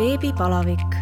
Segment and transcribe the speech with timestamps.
[0.00, 0.92] beebipalavik.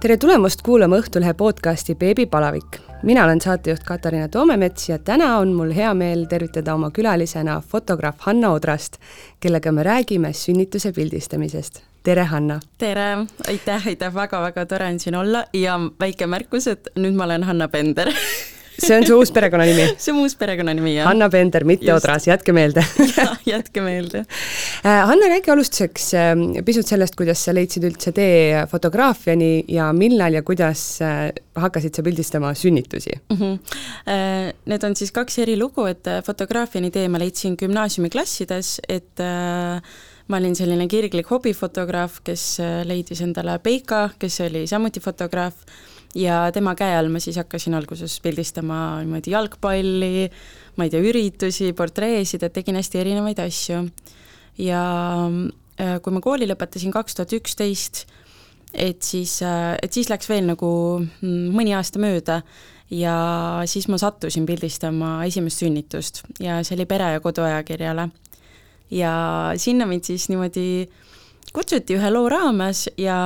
[0.00, 2.78] tere tulemast kuulama Õhtulehe podcasti Beebipalavik.
[3.02, 8.14] mina olen saatejuht Katariina Toomemets ja täna on mul hea meel tervitada oma külalisena fotograaf
[8.18, 8.96] Hanna Odrast,
[9.40, 11.82] kellega me räägime sünnituse pildistamisest.
[12.02, 12.60] tere, Hanna!
[12.78, 17.42] tere, aitäh, aitäh, väga-väga tore on siin olla ja väike märkus, et nüüd ma olen
[17.42, 18.12] Hanna Pender
[18.78, 19.86] see on su uus perekonnanimi?
[20.02, 21.08] see on mu uus perekonnanimi, jah.
[21.08, 22.04] Hanna Pender, mitte Just.
[22.04, 22.84] Odras, jätke meelde
[23.52, 24.24] jätke meelde
[24.88, 30.38] äh, Hanna, räägi alustuseks ähm, pisut sellest, kuidas sa leidsid üldse tee fotograafiani ja millal
[30.38, 31.28] ja kuidas äh,
[31.60, 33.36] hakkasid sa pildistama sünnitusi mm?
[33.36, 33.58] -hmm.
[34.66, 39.22] Need on siis kaks eri lugu, et fotograafiani tee ma leidsin gümnaasiumiklassides, et
[40.28, 45.54] ma olin selline kirglik hobifotograaf, kes leidis endale Peika, kes oli samuti fotograaf
[46.14, 50.28] ja tema käe all ma siis hakkasin alguses pildistama niimoodi jalgpalli,
[50.76, 53.84] ma ei tea, üritusi, portreesid, et tegin hästi erinevaid asju.
[54.58, 54.82] ja
[55.80, 58.04] äh, kui ma kooli lõpetasin kaks tuhat üksteist,
[58.74, 60.70] et siis, äh, et siis läks veel nagu
[61.02, 62.42] mm, mõni aasta mööda
[62.94, 63.16] ja
[63.70, 68.08] siis ma sattusin pildistama esimest sünnitust ja see oli Pere- ja Koduajakirjale.
[68.90, 69.14] ja
[69.56, 70.86] sinna mind siis niimoodi
[71.54, 73.16] kutsuti ühe loo raames ja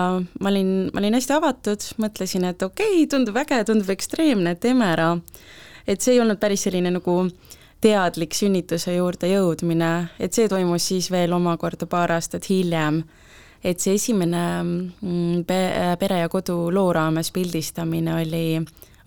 [0.41, 4.91] ma olin, ma olin hästi avatud, mõtlesin, et okei okay,, tundub äge, tundub ekstreemne, teeme
[4.93, 5.15] ära.
[5.89, 7.23] et see ei olnud päris selline nagu
[7.81, 13.05] teadlik sünnituse juurde jõudmine, et see toimus siis veel omakorda paar aastat hiljem.
[13.65, 18.45] et see esimene mm, pe-, pere ja kodu loo raames pildistamine oli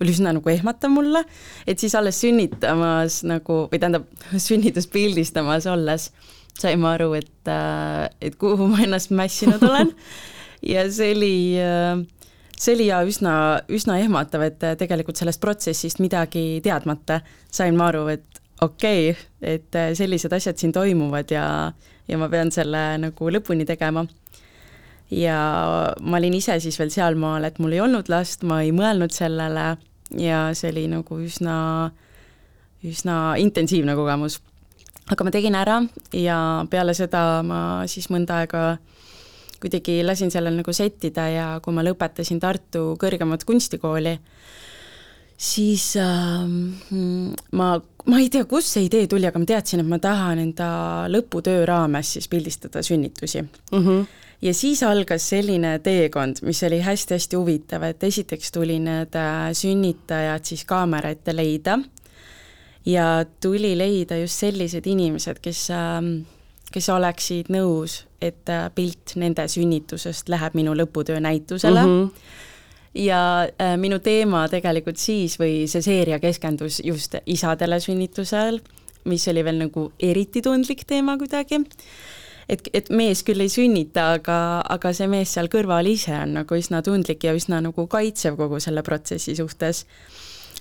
[0.02, 1.22] oli üsna nagu ehmatav mulle,
[1.66, 4.08] et siis alles sünnitamas nagu, või tähendab,
[4.48, 6.10] sünnitust pildistamas olles
[6.58, 9.92] sain ma aru, et, äh, et kuhu ma ennast mässinud olen
[10.74, 12.02] ja see oli, äh,
[12.56, 13.34] see oli ja üsna,
[13.72, 19.28] üsna ehmatav, et äh, tegelikult sellest protsessist midagi teadmata sain ma aru, et okei okay,,
[19.56, 21.46] et sellised asjad siin toimuvad ja,
[22.08, 24.04] ja ma pean selle nagu lõpuni tegema.
[25.10, 25.38] ja
[26.00, 29.74] ma olin ise siis veel sealmaal, et mul ei olnud last, ma ei mõelnud sellele
[30.16, 31.56] ja see oli nagu üsna,
[32.86, 34.38] üsna intensiivne kogemus
[35.12, 35.82] aga ma tegin ära
[36.16, 36.38] ja
[36.70, 38.64] peale seda ma siis mõnda aega
[39.62, 44.16] kuidagi lasin sellel nagu settida ja kui ma lõpetasin Tartu kõrgemat kunstikooli,
[45.38, 46.48] siis äh,
[47.58, 50.72] ma, ma ei tea, kust see idee tuli, aga ma teadsin, et ma tahan enda
[51.12, 53.78] lõputöö raames siis pildistada sünnitusi mm.
[53.78, 54.04] -hmm.
[54.48, 60.44] ja siis algas selline teekond, mis oli hästi-hästi huvitav, et esiteks tuli need äh, sünnitajad
[60.44, 61.78] siis kaamera ette leida
[62.86, 66.14] ja tuli leida just sellised inimesed, kes, ähm,
[66.72, 72.00] kes oleksid nõus, et äh, pilt nende sünnitusest läheb minu lõputöö näitusele mm.
[72.00, 72.48] -hmm
[72.94, 78.60] ja äh, minu teema tegelikult siis või see seeria keskendus just isadele sünnitusel,
[79.08, 81.62] mis oli veel nagu eriti tundlik teema kuidagi.
[82.48, 84.38] et, et mees küll ei sünnita, aga,
[84.68, 88.60] aga see mees seal kõrval ise on nagu üsna tundlik ja üsna nagu kaitsev kogu
[88.60, 89.86] selle protsessi suhtes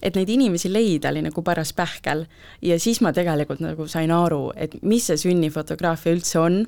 [0.01, 2.25] et neid inimesi leida oli nagu paras pähkel.
[2.61, 6.63] Ja siis ma tegelikult nagu sain aru, et mis see sünnifotograafia üldse on,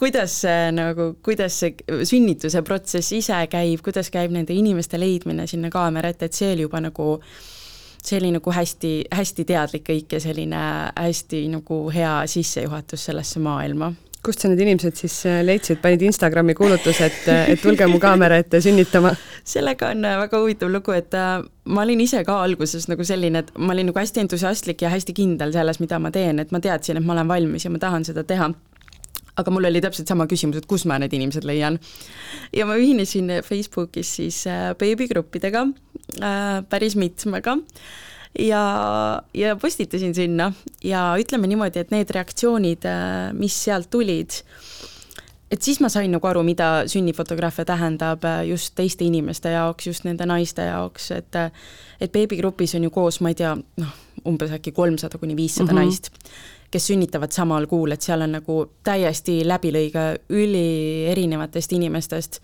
[0.00, 5.70] kuidas see nagu, kuidas see sünnituse protsess ise käib, kuidas käib nende inimeste leidmine sinna
[5.72, 7.16] kaamera ette, et see oli juba nagu
[8.00, 10.60] see oli nagu hästi, hästi teadlik kõik ja selline
[10.96, 13.92] hästi nagu hea sissejuhatus sellesse maailma
[14.24, 18.00] kust sa need inimesed siis äh, leidsid, panid Instagrami kuulutuse, et, äh, et tulge mu
[18.02, 19.14] kaamera ette sünnitama?
[19.50, 23.54] sellega on äh, väga huvitav lugu, et ma olin ise ka alguses nagu selline, et
[23.58, 27.00] ma olin nagu hästi entusiastlik ja hästi kindel selles, mida ma teen, et ma teadsin,
[27.00, 28.50] et ma olen valmis ja ma tahan seda teha
[29.40, 31.78] aga mul oli täpselt sama küsimus, et kus ma need inimesed leian.
[32.52, 34.44] ja ma ühinesin Facebookis siis
[34.78, 35.64] beebigruppidega
[36.20, 37.56] äh,, päris mitmega
[38.38, 40.52] ja, ja postitasin sinna
[40.84, 44.42] ja ütleme niimoodi, et need reaktsioonid, äh, mis sealt tulid,
[45.50, 50.06] et siis ma sain nagu aru, mida sünnifotograafia tähendab äh, just teiste inimeste jaoks, just
[50.06, 51.50] nende naiste jaoks, et äh,
[52.00, 53.98] et beebigrupis on ju koos, ma ei tea, noh,
[54.28, 55.84] umbes äkki kolmsada kuni viissada mm -hmm.
[55.84, 56.10] naist,
[56.70, 62.40] kes sünnitavad samal kuul, et seal on nagu täiesti läbilõige üli erinevatest inimestest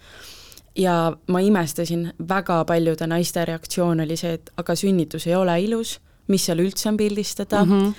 [0.76, 5.96] ja ma imestasin, väga paljude naiste reaktsioon oli see, et aga sünnitus ei ole ilus,
[6.28, 7.72] mis seal üldse on pildistada mm.
[7.72, 7.92] -hmm.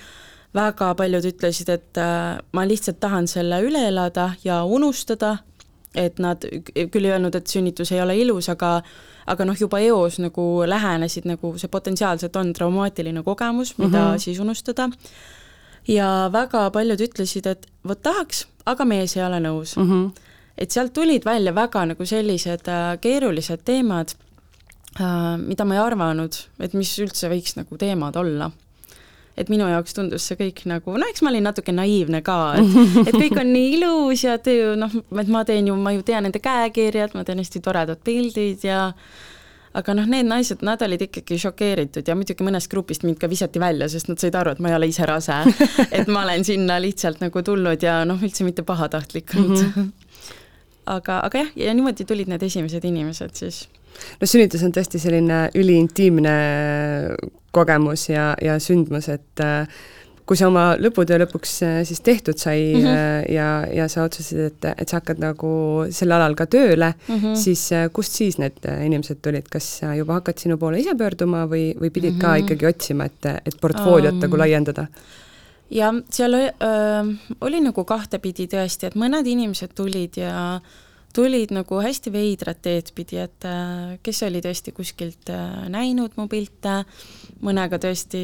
[0.53, 5.37] väga paljud ütlesid, et äh, ma lihtsalt tahan selle üle elada ja unustada,
[5.95, 6.43] et nad
[6.91, 8.81] küll ei öelnud, et sünnitus ei ole ilus, aga
[9.27, 14.17] aga noh, juba eos nagu lähenesid nagu see potentsiaalselt on traumaatiline kogemus, mida mm -hmm.
[14.17, 14.89] siis unustada.
[15.87, 19.91] ja väga paljud ütlesid, et vot tahaks, aga mees ei ole nõus mm.
[19.91, 20.26] -hmm
[20.57, 24.15] et sealt tulid välja väga nagu sellised äh, keerulised teemad,
[24.99, 28.51] äh, mida ma ei arvanud, et mis üldse võiks nagu teemad olla.
[29.37, 33.03] et minu jaoks tundus see kõik nagu, no eks ma olin natuke naiivne ka, et,
[33.03, 34.89] et kõik on nii ilus ja te ju noh,
[35.21, 38.87] et ma teen ju, ma ju tean nende käekirjad, ma teen hästi toredad pildid ja
[39.77, 43.61] aga noh, need naised, nad olid ikkagi šokeeritud ja muidugi mõnest grupist mind ka visati
[43.61, 45.37] välja, sest nad said aru, et ma ei ole ise rase.
[45.97, 49.71] et ma olen sinna lihtsalt nagu tulnud ja noh, üldse mitte pahatahtlikult mm.
[49.75, 49.91] -hmm.
[50.93, 53.65] Aga, aga jah, ja niimoodi tulid need esimesed inimesed siis.
[54.21, 56.37] no sünnitus on tõesti selline üliintiimne
[57.55, 59.67] kogemus ja, ja sündmus, et äh,
[60.27, 63.27] kui see oma lõputöö lõpuks äh, siis tehtud sai mm -hmm.
[63.33, 65.51] ja, ja sa otsustasid, et, et sa hakkad nagu
[65.89, 67.35] sel alal ka tööle mm, -hmm.
[67.35, 71.89] siis kust siis need inimesed tulid, kas juba hakkad sinu poole ise pöörduma või, või
[71.89, 72.21] pidid mm -hmm.
[72.21, 72.43] ka mhm.
[72.43, 74.87] ikkagi otsima, et, et portfooliot um, nagu laiendada?
[75.71, 77.03] Jah, seal öö,
[77.41, 80.61] oli nagu kahtepidi tõesti, et mõned inimesed tulid ja
[81.17, 83.45] tulid nagu hästi veidrat teed pidi, et
[84.03, 85.31] kes oli tõesti kuskilt
[85.73, 86.83] näinud mu pilte,
[87.41, 88.21] mõnega tõesti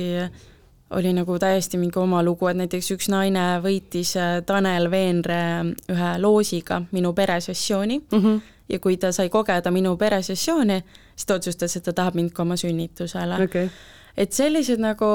[0.93, 4.13] oli nagu täiesti mingi oma lugu, et näiteks üks naine võitis
[4.45, 5.39] Tanel Veenre
[5.89, 8.39] ühe loosiga minu peresessiooni mm -hmm.
[8.69, 10.83] ja kui ta sai kogeda minu peresessiooni,
[11.15, 13.43] siis ta otsustas, et ta tahab mind ka oma sünnitusele.
[13.43, 13.69] Okay
[14.17, 15.07] et sellised nagu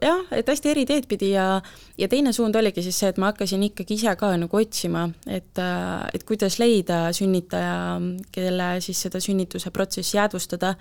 [0.00, 1.60] jah, et hästi eri teed pidi ja,
[2.00, 5.52] ja teine suund oligi siis see, et ma hakkasin ikkagi ise ka nagu otsima, et,
[5.60, 7.98] äh, et kuidas leida sünnitaja,
[8.32, 10.74] kelle siis seda sünnituse protsessi jäädvustada.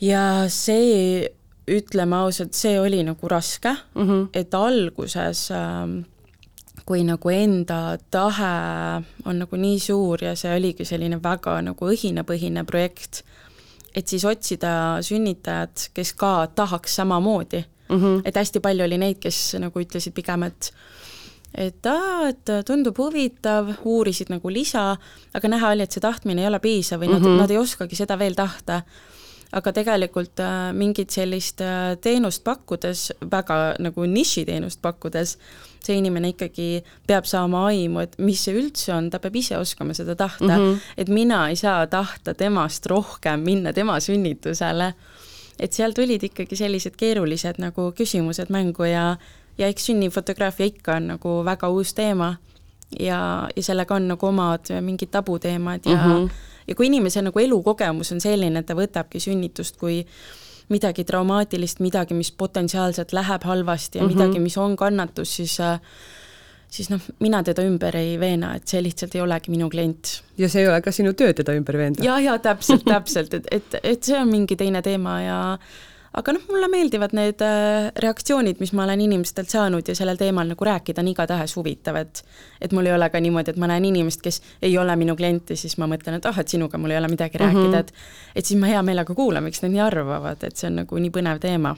[0.00, 1.28] ja see
[1.70, 4.28] ütleme ausalt, see oli nagu raske mm, -hmm.
[4.34, 6.04] et alguses äh,
[6.86, 8.54] kui nagu enda tahe
[9.24, 13.22] on nagu nii suur ja see oligi selline väga nagu õhinapõhine projekt,
[13.94, 14.72] et siis otsida
[15.02, 17.96] sünnitajat, kes ka tahaks samamoodi mm.
[17.96, 18.22] -hmm.
[18.24, 20.72] et hästi palju oli neid, kes nagu ütlesid pigem, et
[21.54, 24.96] et aa, et tundub huvitav, uurisid nagu lisa,
[25.34, 27.28] aga näha oli, et see tahtmine ei ole piisav või mm -hmm.
[27.28, 28.82] nad, nad ei oskagi seda veel tahta
[29.52, 35.36] aga tegelikult äh, mingit sellist äh, teenust pakkudes, väga nagu nišiteenust pakkudes,
[35.84, 39.96] see inimene ikkagi peab saama aimu, et mis see üldse on, ta peab ise oskama
[39.96, 40.56] seda tahta mm.
[40.56, 40.92] -hmm.
[40.96, 44.94] et mina ei saa tahta temast rohkem minna tema sünnitusele.
[45.58, 49.16] et seal tulid ikkagi sellised keerulised nagu küsimused mängu ja,
[49.58, 52.36] ja eks sünnifotograafia ikka on nagu väga uus teema
[53.00, 56.30] ja, ja sellega on nagu omad mingid tabuteemad ja mm -hmm
[56.70, 60.04] ja kui inimese nagu elukogemus on selline, et ta võtabki sünnitust kui
[60.70, 64.16] midagi traumaatilist, midagi, mis potentsiaalselt läheb halvasti ja mm -hmm.
[64.16, 65.80] midagi, mis on kannatus, siis äh,
[66.70, 70.22] siis noh, mina teda ümber ei veena, et see lihtsalt ei olegi minu klient.
[70.38, 72.04] ja see ei ole ka sinu töö teda ümber veenda.
[72.04, 75.40] ja, ja täpselt, täpselt, et, et, et see on mingi teine teema ja
[76.18, 80.48] aga noh, mulle meeldivad need äh, reaktsioonid, mis ma olen inimestelt saanud ja sellel teemal
[80.50, 82.24] nagu rääkida on igatahes huvitav, et
[82.60, 85.54] et mul ei ole ka niimoodi, et ma näen inimest, kes ei ole minu klient
[85.54, 87.70] ja siis ma mõtlen, et ah, et sinuga mul ei ole midagi mm -hmm.
[87.70, 87.94] rääkida, et
[88.34, 91.10] et siis ma hea meelega kuulan, miks nad nii arvavad, et see on nagu nii
[91.10, 91.76] põnev teema.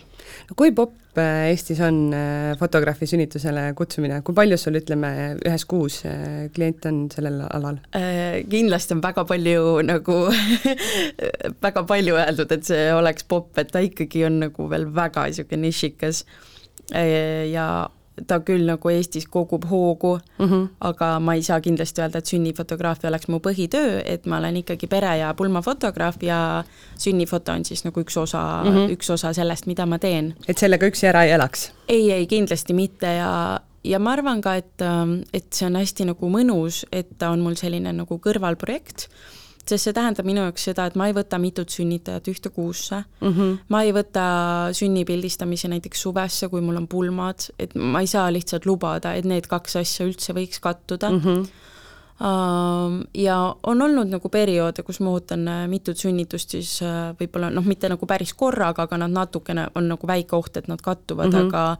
[0.56, 5.10] kui popp Eestis on äh, fotograafi sünnitusele kutsumine, kui palju sul, ütleme,
[5.44, 6.00] ühes kuus
[6.54, 7.80] kliente on sellel alal?
[8.52, 10.18] Kindlasti on väga palju nagu
[11.66, 15.68] väga palju öeldud, et see oleks popp, et ta ikkagi on nagu veel väga niisugune
[15.68, 16.24] nišikas
[16.92, 17.66] ja
[18.26, 20.68] ta küll nagu Eestis kogub hoogu mm, -hmm.
[20.80, 24.86] aga ma ei saa kindlasti öelda, et sünnifotograafia oleks mu põhitöö, et ma olen ikkagi
[24.86, 26.64] pere- ja pulmafotograaf ja
[26.98, 28.92] sünnifoto on siis nagu üks osa mm, -hmm.
[28.96, 30.34] üks osa sellest, mida ma teen.
[30.48, 31.72] et sellega üksi ära ei elaks?
[31.88, 34.82] ei, ei kindlasti mitte ja, ja ma arvan ka, et,
[35.32, 39.08] et see on hästi nagu mõnus, et ta on mul selline nagu kõrvalprojekt
[39.68, 43.28] sest see tähendab minu jaoks seda, et ma ei võta mitut sünnitajat ühte kuusse mm,
[43.28, 43.58] -hmm.
[43.68, 44.24] ma ei võta
[44.74, 49.24] sünni pildistamisi näiteks suvesse, kui mul on pulmad, et ma ei saa lihtsalt lubada, et
[49.24, 51.20] need kaks asja üldse võiks kattuda mm.
[51.20, 51.68] -hmm.
[53.14, 57.64] Ja on olnud nagu perioode, kus ma ootan äh, mitut sünnitust siis uh, võib-olla noh,
[57.66, 61.38] mitte nagu päris korraga, aga nad natukene, on nagu väike oht, et nad kattuvad mm,
[61.38, 61.48] -hmm.
[61.48, 61.76] aga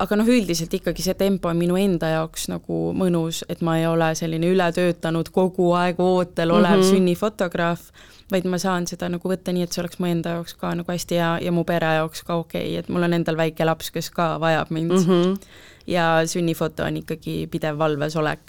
[0.00, 3.86] aga noh, üldiselt ikkagi see tempo on minu enda jaoks nagu mõnus, et ma ei
[3.88, 6.90] ole selline ületöötanud kogu aeg ootel olev mm -hmm.
[6.96, 7.90] sünnifotograaf,
[8.32, 10.92] vaid ma saan seda nagu võtta nii, et see oleks mu enda jaoks ka nagu
[10.92, 13.90] hästi hea ja mu pere jaoks ka okei okay,, et mul on endal väike laps,
[13.90, 15.06] kes ka vajab mind mm.
[15.06, 15.38] -hmm.
[15.86, 18.40] ja sünnifoto on ikkagi pidev valvesolek.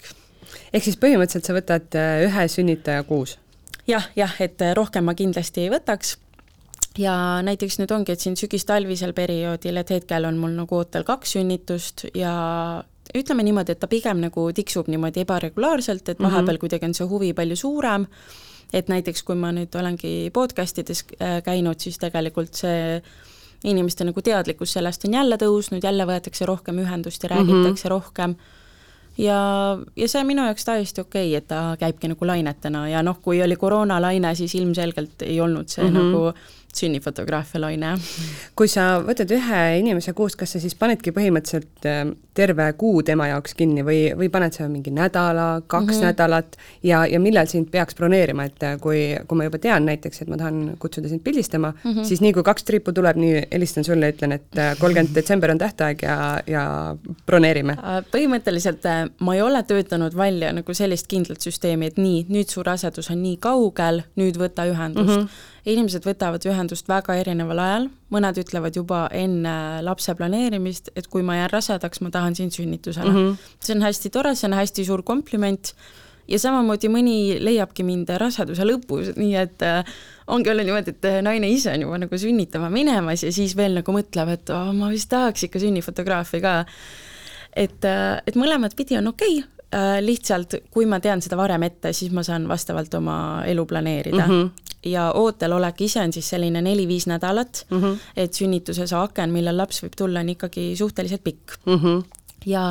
[0.72, 3.38] ehk siis põhimõtteliselt sa võtad äh, ühe sünnitaja kuus?
[3.86, 6.16] jah, jah, et rohkem ma kindlasti ei võtaks
[6.98, 11.36] ja näiteks nüüd ongi, et siin sügis-talvisel perioodil, et hetkel on mul nagu ootel kaks
[11.36, 12.34] sünnitust ja
[13.14, 16.60] ütleme niimoodi, et ta pigem nagu tiksub niimoodi ebaregulaarselt, et vahepeal mm -hmm.
[16.60, 18.06] kuidagi on see huvi palju suurem,
[18.72, 23.02] et näiteks kui ma nüüd olengi podcast ides äh, käinud, siis tegelikult see
[23.64, 27.90] inimeste nagu teadlikkus sellest on jälle tõusnud, jälle võetakse rohkem ühendust ja räägitakse mm -hmm.
[27.90, 28.36] rohkem
[29.18, 33.02] ja, ja see on minu jaoks täiesti okei okay,, et ta käibki nagu lainetena ja
[33.02, 36.02] noh, kui oli koroonalaine, siis ilmselgelt ei olnud see mm -hmm.
[36.02, 36.32] nagu
[36.78, 37.94] sünnifotograafia loine.
[38.56, 42.02] kui sa võtad ühe inimese kuust, kas sa siis panedki põhimõtteliselt äh,
[42.34, 46.04] terve kuu tema jaoks kinni või, või paned sa mingi nädala, kaks mm -hmm.
[46.08, 50.22] nädalat ja, ja millal sind peaks broneerima, et äh, kui, kui ma juba tean näiteks,
[50.22, 52.04] et ma tahan kutsuda sind pildistama mm, -hmm.
[52.04, 55.50] siis nii kui kaks triipu tuleb, nii helistan sulle ja ütlen, et äh, kolmkümmend detsember
[55.50, 57.76] on tähtaeg ja, ja broneerime?
[58.12, 58.82] põhimõtteliselt
[59.20, 63.22] ma ei ole töötanud välja nagu sellist kindlat süsteemi, et nii, nüüd su rasedus on
[63.22, 65.26] nii kaugel, nüüd võta ühendust mm.
[65.26, 71.24] -hmm inimesed võtavad ühendust väga erineval ajal, mõned ütlevad juba enne lapse planeerimist, et kui
[71.24, 73.20] ma jään rasedaks, ma tahan sind sünnitusele mm.
[73.20, 73.52] -hmm.
[73.60, 75.72] see on hästi tore, see on hästi suur kompliment
[76.28, 79.94] ja samamoodi mõni leiabki mind raseduse lõpus, nii et äh,
[80.26, 83.80] ongi olnud niimoodi, et äh, naine ise on juba nagu sünnitama minemas ja siis veel
[83.80, 86.54] nagu mõtleb, et oh, ma vist tahaks ikka sünnifotograafi ka.
[87.56, 89.50] et, äh, et mõlemat pidi on okei okay,,
[90.00, 94.30] lihtsalt kui ma tean seda varem ette, siis ma saan vastavalt oma elu planeerida mm.
[94.30, 97.98] -hmm ja ootelolek ise on siis selline neli-viis nädalat mm, -hmm.
[98.16, 101.78] et sünnituse see aken, millal laps võib tulla, on ikkagi suhteliselt pikk mm.
[101.78, 102.04] -hmm.
[102.46, 102.64] ja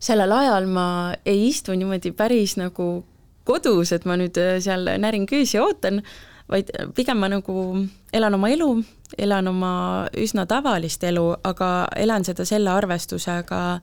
[0.00, 3.04] sellel ajal ma ei istu niimoodi päris nagu
[3.44, 6.02] kodus, et ma nüüd äh, seal närin küüsi ja ootan,
[6.50, 8.70] vaid pigem ma nagu elan oma elu,
[9.18, 9.72] elan oma
[10.18, 13.80] üsna tavalist elu, aga elan seda selle arvestusega,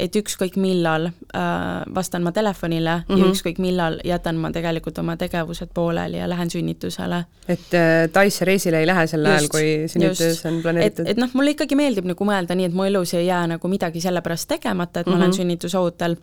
[0.00, 1.42] et ükskõik millal äh,
[1.94, 3.18] vastan ma telefonile mm -hmm.
[3.18, 3.32] ja mhm.
[3.32, 7.24] ükskõik millal jätan ma tegelikult oma tegevused pooleli ja lähen sünnitusele.
[7.48, 11.06] et äh, Taisse reisile ei lähe sel ajal, kui sünnitus on planeeritud?
[11.06, 13.68] et, et noh, mulle ikkagi meeldib nagu mõelda nii, et mu elus ei jää nagu
[13.68, 15.22] midagi sellepärast tegemata, et ma mm -hmm.
[15.22, 15.36] olen mhm.
[15.36, 16.16] sünnitusootel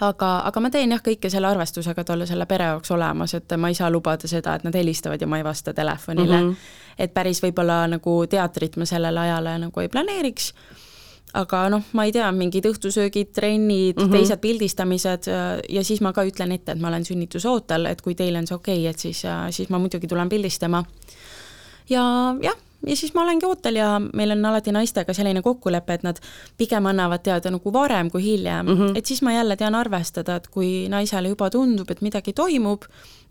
[0.00, 3.56] aga, aga ma teen jah, kõike selle arvestusega, et olla selle pere jaoks olemas, et
[3.58, 6.48] ma ei saa lubada seda, et nad helistavad ja ma ei vasta telefonile mm.
[6.48, 6.56] -hmm.
[6.98, 10.52] et päris võib-olla nagu teatrit ma sellele ajale nagu ei planeeriks
[11.38, 14.16] aga noh, ma ei tea, mingid õhtusöögid, trennid mm, -hmm.
[14.16, 15.30] teised pildistamised
[15.68, 18.56] ja siis ma ka ütlen ette, et ma olen sünnitusootel, et kui teil on see
[18.56, 20.84] okei okay,, et siis, siis ma muidugi tulen pildistama.
[21.88, 22.04] ja
[22.42, 26.18] jah, ja siis ma olengi ootel ja meil on alati naistega selline kokkulepe, et nad
[26.58, 28.98] pigem annavad teada nagu varem kui hiljem mm, -hmm.
[28.98, 32.82] et siis ma jälle tean arvestada, et kui naisele juba tundub, et midagi toimub,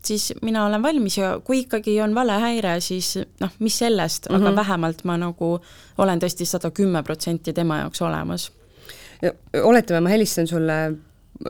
[0.04, 4.40] siis mina olen valmis ja kui ikkagi on valehäire, siis noh, mis sellest mm, -hmm.
[4.40, 4.56] aga mhm.
[4.56, 5.60] vähemalt ma nagu
[5.98, 8.52] olen tõesti sada kümme protsenti tema jaoks olemas.
[9.62, 10.92] oletame, ma helistan sulle,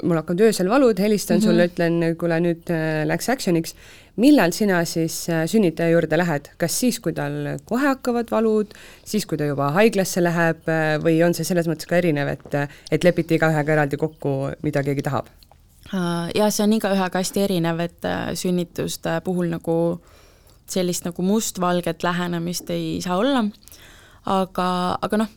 [0.03, 1.45] mul hakkavad öösel valud, helistan mm -hmm.
[1.45, 3.75] sulle, ütlen, kuule nüüd äh, läks action'iks,
[4.17, 9.27] millal sina siis äh, sünnitaja juurde lähed, kas siis, kui tal kohe hakkavad valud, siis,
[9.27, 12.59] kui ta juba haiglasse läheb äh, või on see selles mõttes ka erinev, et,
[12.93, 15.31] et lepiti igaühega eraldi kokku, mida keegi tahab?
[15.93, 19.77] Äh, jah, see on igaühega hästi erinev, et äh, sünnituste puhul nagu
[20.73, 23.43] sellist nagu mustvalget lähenemist ei saa olla,
[24.31, 24.67] aga,
[25.03, 25.33] aga noh,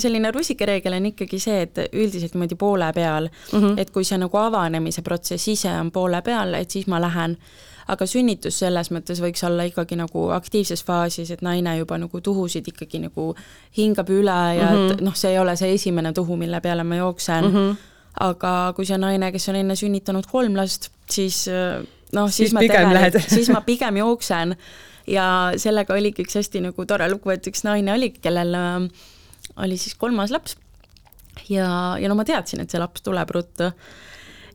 [0.00, 3.74] selline rusikareegel on ikkagi see, et üldiselt niimoodi poole peal mm, -hmm.
[3.80, 7.36] et kui see nagu avanemise protsess ise on poole peal, et siis ma lähen,
[7.90, 12.68] aga sünnitus selles mõttes võiks olla ikkagi nagu aktiivses faasis, et naine juba nagu tuhusid
[12.72, 13.32] ikkagi nagu
[13.76, 14.90] hingab üle ja mm -hmm.
[14.92, 15.04] et mhm.
[15.04, 17.44] noh, see ei ole see esimene tuhu, mille peale ma jooksen.
[17.44, 17.76] Mm, -hmm
[18.20, 21.44] aga kui see naine, kes on enne sünnitanud kolm last, siis
[22.12, 24.56] noh, siis, siis ma tegelikult, siis ma pigem jooksen.
[25.10, 25.26] Ja
[25.58, 29.06] sellega oligi üks hästi nagu tore lugu, et üks naine oli, kellel äh,
[29.64, 30.56] oli siis kolmas laps.
[31.48, 33.70] Ja, ja no ma teadsin, et see laps tuleb ruttu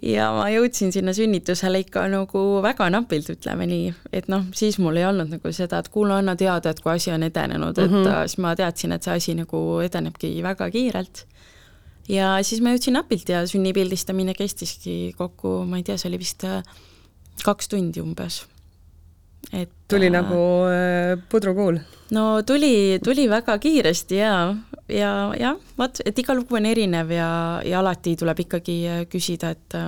[0.05, 4.99] ja ma jõudsin sinna sünnitusele ikka nagu väga napilt, ütleme nii, et noh, siis mul
[5.01, 8.01] ei olnud nagu seda, et kuule, anna teada, et kui asi on edenenud mm, -hmm.
[8.05, 8.27] et mhm.
[8.27, 11.25] siis ma teadsin, et see asi nagu edenebki väga kiirelt
[12.09, 16.43] ja siis ma jõudsin napilt ja sünnipildistamine kestiski kokku, ma ei tea, see oli vist
[16.47, 16.61] äh,
[17.43, 18.43] kaks tundi umbes.
[19.53, 21.79] Et tuli äh, nagu äh, pudrukuul?
[22.15, 24.55] no tuli, tuli väga kiiresti ja,
[24.89, 27.29] ja jah, vot, et iga lugu on erinev ja,
[27.65, 29.79] ja alati tuleb ikkagi äh, küsida, et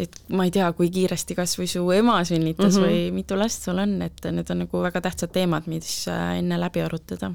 [0.00, 2.86] et ma ei tea, kui kiiresti kas või su ema sünnitas mm -hmm.
[2.88, 6.80] või mitu last sul on, et need on nagu väga tähtsad teemad, mis enne läbi
[6.82, 7.30] arutada.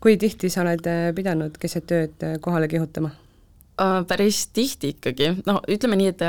[0.00, 3.10] kui tihti sa oled pidanud keset ööd kohale kihutama?
[4.08, 6.22] Päris tihti ikkagi, no ütleme nii, et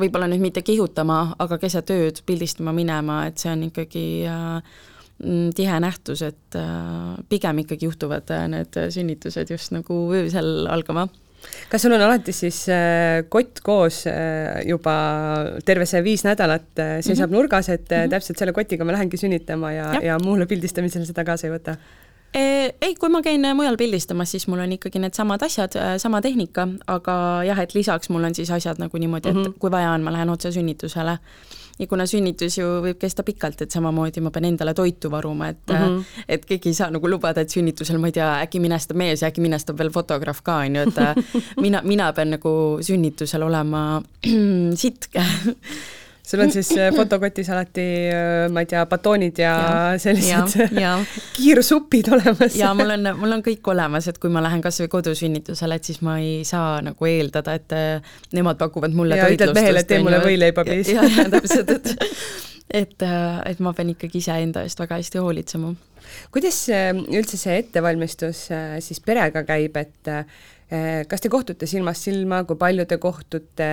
[0.00, 4.76] võib-olla nüüd mitte kihutama, aga keset ööd pildistama minema, et see on ikkagi äh,
[5.22, 6.60] mm, tihe nähtus, et
[7.30, 11.08] pigem ikkagi juhtuvad need sünnitused just nagu öösel algama
[11.70, 12.58] kas sul on alati siis
[13.32, 14.02] kott koos
[14.68, 14.96] juba
[15.64, 17.36] terve see viis nädalat seisab mm -hmm.
[17.38, 18.10] nurgas, et mm -hmm.
[18.10, 21.76] täpselt selle kotiga ma lähengi sünnitama ja, ja, ja muule pildistamisele seda kaasa ei võta?
[22.34, 26.68] Ei, kui ma käin mujal pildistamas, siis mul on ikkagi needsamad asjad, äh, sama tehnika,
[26.86, 27.14] aga
[27.46, 29.58] jah, et lisaks mul on siis asjad nagu niimoodi, et mm -hmm.
[29.58, 31.18] kui vaja on, ma lähen otse sünnitusele.
[31.78, 35.70] ja kuna sünnitus ju võib kesta pikalt, et samamoodi ma pean endale toitu varuma, et
[35.70, 36.04] mm, -hmm.
[36.28, 39.28] et keegi ei saa nagu lubada, et sünnitusel, ma ei tea, äkki minestab mees ja
[39.28, 40.94] äkki minestab veel fotograaf ka, on ju, et
[41.64, 44.02] mina, mina pean nagu sünnitusel olema
[44.82, 45.24] sitke
[46.26, 49.54] sul on siis äh, fotokotis alati, äh, ma ei tea, batoonid ja,
[49.92, 50.92] ja sellised ja, ja.
[51.36, 52.56] kiirsupid olemas.
[52.58, 55.90] ja mul on, mul on kõik olemas, et kui ma lähen kas või kodusünnitusele, et
[55.90, 59.90] siis ma ei saa nagu eeldada, et äh, nemad pakuvad mulle ja ütled mehele, et
[59.90, 60.94] tee mulle võileibapiis.
[60.94, 61.94] ja, ja täpselt, et
[62.70, 65.72] et, et ma pean ikkagi iseenda eest väga hästi hoolitsema.
[66.30, 68.46] kuidas üldse see ettevalmistus
[68.86, 70.14] siis perega käib, et
[71.10, 73.68] kas te kohtute silmast silma, kui palju te kohtute,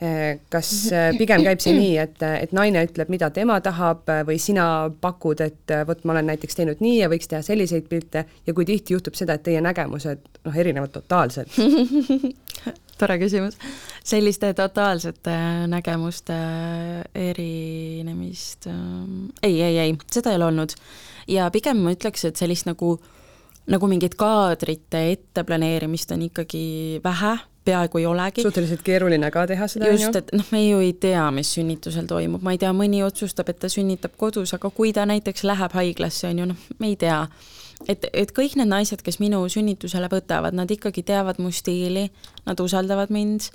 [0.00, 4.38] eh, kas eh, pigem käib see nii, et, et naine ütleb, mida tema tahab või
[4.40, 4.66] sina
[5.02, 8.64] pakud, et vot ma olen näiteks teinud nii ja võiks teha selliseid pilte ja kui
[8.68, 11.52] tihti juhtub seda, et teie nägemused noh, erinevad totaalselt
[13.00, 13.58] tore küsimus.
[14.04, 15.36] selliste totaalsete
[15.68, 16.36] nägemuste
[17.18, 18.68] erinemist
[19.42, 20.76] ei, ei, ei, seda ei ole olnud.
[21.28, 23.18] ja pigem ma ütleks, et sellist nagu äh,
[23.70, 27.32] nagu mingit kaadrite etteplaneerimist on ikkagi vähe,
[27.64, 28.42] peaaegu ei olegi.
[28.42, 30.02] suhteliselt keeruline ka teha seda, on ju?
[30.02, 33.52] just, et noh, me ju ei tea, mis sünnitusel toimub, ma ei tea, mõni otsustab,
[33.52, 36.96] et ta sünnitab kodus, aga kui ta näiteks läheb haiglasse, on ju, noh, me ei
[36.98, 37.20] tea.
[37.88, 42.08] et, et kõik need naised, kes minu sünnitusele võtavad, nad ikkagi teavad mu stiili,
[42.46, 43.50] nad usaldavad mind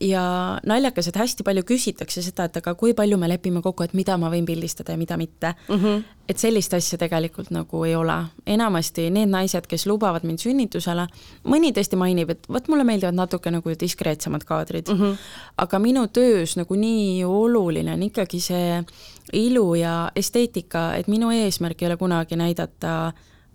[0.00, 3.94] ja naljakas, et hästi palju küsitakse seda, et aga kui palju me lepime kokku, et
[3.94, 5.74] mida ma võin pildistada ja mida mitte mm.
[5.76, 6.02] -hmm.
[6.28, 8.16] et sellist asja tegelikult nagu ei ole.
[8.46, 11.06] enamasti need naised, kes lubavad mind sünnitusele,
[11.44, 15.00] mõni tõesti mainib, et vot mulle meeldivad natuke nagu diskreetsemad kaadrid mm.
[15.00, 15.16] -hmm.
[15.56, 18.84] aga minu töös nagu nii oluline on ikkagi see
[19.32, 23.12] ilu ja esteetika, et minu eesmärk ei ole kunagi näidata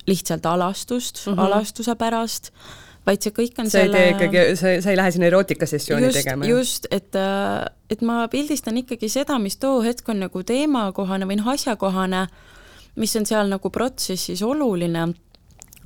[0.08, 1.39] lihtsalt alastust mm -hmm.
[1.39, 2.51] alastuse pärast
[3.10, 3.98] vaid see kõik on sa selle...
[3.98, 6.48] ei tee ikkagi, sa, sa ei lähe sinna erootikasessiooni tegema?
[6.50, 11.39] just, et, äh, et ma pildistan ikkagi seda, mis too hetk on nagu teemakohane või
[11.42, 12.28] noh, asjakohane,
[13.00, 15.10] mis on seal nagu protsessis oluline.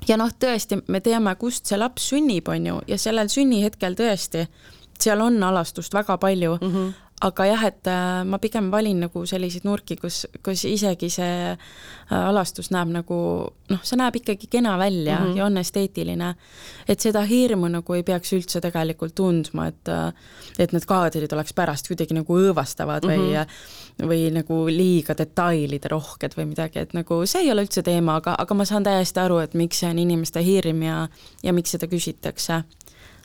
[0.08, 4.48] Ja noh, tõesti, me teame, kust see laps sünnib, on ju, ja sellel sünnihetkel tõesti,
[5.00, 6.58] seal on alastust väga palju.
[6.60, 11.10] Mm, -hmm aga jah, et äh, ma pigem valin nagu selliseid nurki, kus, kus isegi
[11.13, 13.18] see äh, alastus näeb nagu
[13.72, 15.38] noh, see näeb ikkagi kena välja mm -hmm.
[15.38, 16.36] ja on esteetiline.
[16.88, 20.14] et seda hirmu nagu ei peaks üldse tegelikult tundma, et äh,
[20.59, 23.20] et need kaadrid oleks pärast kuidagi nagu õõvastavad mm -hmm.
[23.20, 24.09] või mhm.
[24.09, 28.36] või nagu liiga detailide rohked või midagi, et nagu see ei ole üldse teema, aga,
[28.38, 31.07] aga ma saan täiesti aru, et miks see on inimeste hirm ja
[31.44, 32.64] ja miks seda küsitakse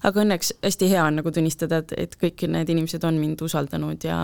[0.06, 4.04] aga õnneks hästi hea on nagu tunnistada, et, et kõik need inimesed on mind usaldanud
[4.04, 4.20] ja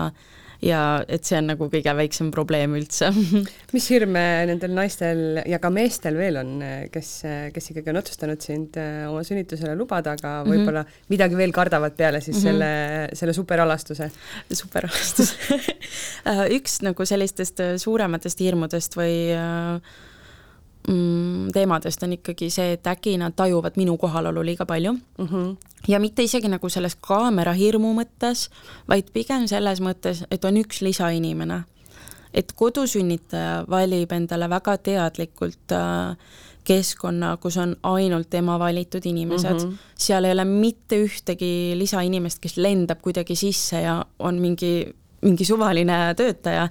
[0.63, 3.09] ja et see on nagu kõige väiksem probleem üldse
[3.75, 6.53] mis hirme nendel naistel ja ka meestel veel on,
[6.93, 7.11] kes,
[7.55, 10.53] kes ikkagi on otsustanud sind äh, oma sünnitusele lubada, aga mhm.
[10.53, 11.11] võib-olla mm -hmm.
[11.15, 12.51] midagi veel kardavad peale siis mm -hmm.
[12.51, 14.11] selle, selle superalastuse?
[14.51, 15.59] superalastuse
[16.57, 19.81] üks nagu sellistest suurematest hirmudest või äh,
[20.87, 25.27] mm, teemadest on ikkagi see, et äkki nad tajuvad minu kohalolu liiga palju mm.
[25.27, 25.55] -hmm.
[25.87, 28.49] ja mitte isegi nagu selles kaamera hirmu mõttes,
[28.87, 31.63] vaid pigem selles mõttes, et on üks lisainimene.
[32.33, 36.17] et kodusünnitaja valib endale väga teadlikult äh,
[36.65, 39.77] keskkonna, kus on ainult tema valitud inimesed mm, -hmm.
[39.97, 46.13] seal ei ole mitte ühtegi lisainimest, kes lendab kuidagi sisse ja on mingi, mingi suvaline
[46.17, 46.69] töötaja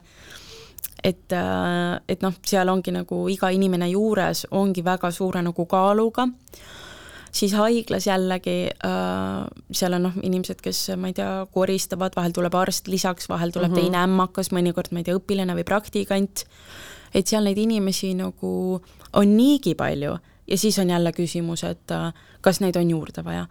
[1.05, 6.27] et, äh, et noh, seal ongi nagu iga inimene juures ongi väga suure nagu kaaluga,
[7.35, 12.57] siis haiglas jällegi äh, seal on noh, inimesed, kes ma ei tea, koristavad, vahel tuleb
[12.59, 13.91] arst lisaks, vahel tuleb mm -hmm.
[13.93, 16.47] teine ämmakas, mõnikord ma ei tea, õpilane või praktikant,
[17.15, 18.81] et seal neid inimesi nagu
[19.13, 23.47] on niigi palju ja siis on jälle küsimus, et äh, kas neid on juurde vaja.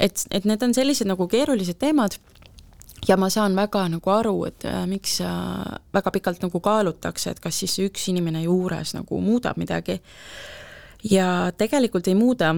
[0.00, 2.18] et, et need on sellised nagu keerulised teemad
[3.08, 7.40] ja ma saan väga nagu aru, et äh, miks äh, väga pikalt nagu kaalutakse, et
[7.40, 10.00] kas siis üks inimene juures nagu muudab midagi.
[11.10, 12.54] ja tegelikult ei muuda,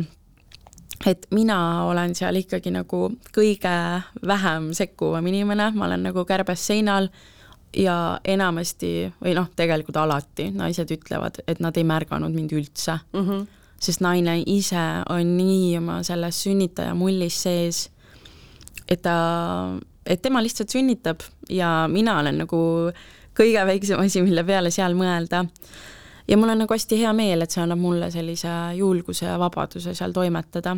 [1.07, 3.75] et mina olen seal ikkagi nagu kõige
[4.27, 7.11] vähem sekkuvam inimene, ma olen nagu kärbes seinal
[7.77, 13.21] ja enamasti või noh, tegelikult alati naised ütlevad, et nad ei märganud mind üldse mm.
[13.27, 13.47] -hmm.
[13.81, 17.91] sest naine ise on nii oma selles sünnitaja mullis sees,
[18.89, 19.19] et ta
[20.09, 22.61] et tema lihtsalt sünnitab ja mina olen nagu
[23.39, 25.45] kõige väiksem asi, mille peale seal mõelda.
[26.29, 29.95] ja mul on nagu hästi hea meel, et see annab mulle sellise julguse ja vabaduse
[29.95, 30.77] seal toimetada.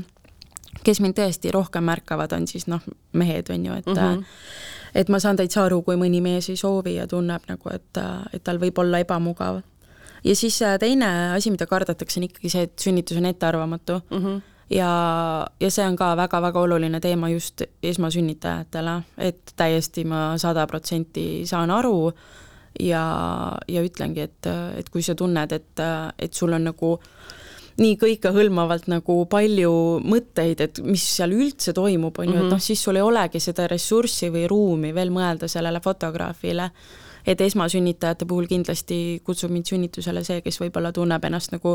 [0.85, 4.25] kes mind tõesti rohkem märkavad, on siis noh, mehed, on ju, et mm -hmm.
[4.95, 7.99] et ma saan täitsa aru, kui mõni mees ei soovi ja tunneb nagu, et,
[8.33, 9.63] et tal võib olla ebamugav.
[10.25, 14.17] ja siis äh, teine asi, mida kardetakse, on ikkagi see, et sünnitus on ettearvamatu mm.
[14.17, 14.41] -hmm
[14.71, 21.47] ja, ja see on ka väga-väga oluline teema just esmasünnitajatele, et täiesti ma sada protsenti
[21.47, 22.13] saan aru
[22.81, 23.03] ja,
[23.69, 24.47] ja ütlengi, et,
[24.79, 25.85] et kui sa tunned, et,
[26.19, 26.97] et sul on nagu
[27.81, 29.73] nii kõikehõlmavalt nagu palju
[30.05, 32.51] mõtteid, et mis seal üldse toimub, on ju, et Mhm.
[32.53, 36.71] noh, siis sul ei olegi seda ressurssi või ruumi veel mõelda sellele fotograafile.
[37.27, 41.75] et esmasünnitajate puhul kindlasti kutsub mind sünnitusele see, kes võib-olla tunneb ennast nagu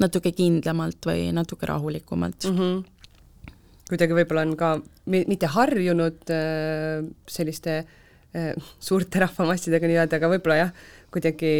[0.00, 2.58] natuke kindlamalt või natuke rahulikumalt mm.
[2.58, 3.52] -hmm.
[3.90, 4.70] kuidagi võib-olla on ka
[5.06, 10.72] mi- mitte harjunud äh, selliste äh, suurte rahvamassidega nii-öelda, aga võib-olla jah,
[11.14, 11.54] kuidagi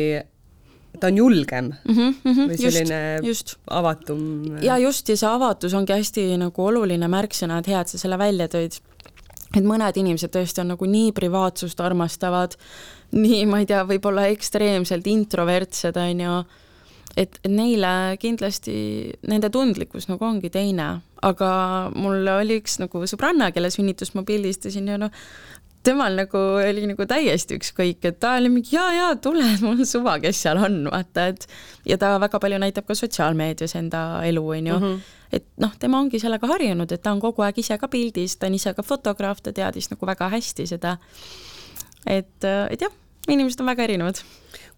[1.01, 1.95] ta on julgem mm.
[1.95, 3.59] -hmm, mm -hmm, või selline just, just.
[3.67, 4.59] avatum.
[4.63, 8.19] ja just, ja see avatus ongi hästi nagu oluline märksõna, et hea, et sa selle
[8.19, 8.81] välja tõid.
[9.57, 12.57] et mõned inimesed tõesti on nagu nii privaatsust armastavad,
[13.13, 16.45] nii, ma ei tea, võib-olla ekstreemselt introvertsed, on ju,
[17.17, 18.77] et, neile kindlasti,
[19.31, 20.89] nende tundlikkus nagu ongi teine,
[21.25, 21.51] aga
[21.95, 25.13] mul oli üks nagu sõbranna, kelle sünnitust ma pildistasin ja noh,
[25.85, 29.89] temal nagu oli nagu täiesti ükskõik, et ta oli mingi jaa, jaa, tule, mul on
[29.89, 31.47] suva, kes seal on, vaata, et
[31.89, 34.85] ja ta väga palju näitab ka sotsiaalmeedias enda elu, on ju mm.
[34.85, 35.15] -hmm.
[35.39, 38.47] et noh, tema ongi sellega harjunud, et ta on kogu aeg ise ka pildis, ta
[38.47, 40.99] on ise ka fotograaf, ta teadis nagu väga hästi seda.
[42.07, 42.93] et, et jah,
[43.29, 44.21] inimesed on väga erinevad.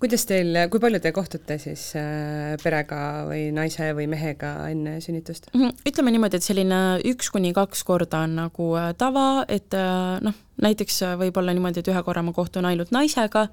[0.01, 5.49] Kuidas teil, kui palju te kohtute siis äh, perega või naise või mehega enne sünnitust?
[5.55, 6.81] Mhm, ütleme niimoodi, et selline
[7.13, 11.91] üks kuni kaks korda on nagu äh, tava, et äh, noh, näiteks võib-olla niimoodi, et
[11.93, 13.47] ühe korra ma kohtun ainult naisega,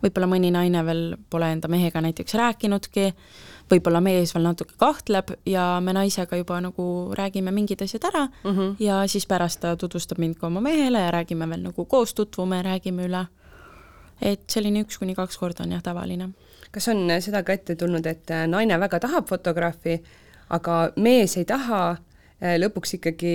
[0.00, 3.10] võib-olla mõni naine veel pole enda mehega näiteks rääkinudki,
[3.70, 6.86] võib-olla mees veel natuke kahtleb ja me naisega juba nagu
[7.16, 8.74] räägime mingid asjad ära mm -hmm.
[8.80, 12.62] ja siis pärast ta tutvustab mind ka oma mehele ja räägime veel nagu koos tutvume
[12.62, 13.26] räägime üle.
[14.22, 16.30] Et selline üks kuni kaks korda on jah tavaline.
[16.70, 20.00] kas on seda ka ette tulnud, et naine väga tahab fotograafi,
[20.50, 21.96] aga mees ei taha,
[22.40, 23.32] lõpuks ikkagi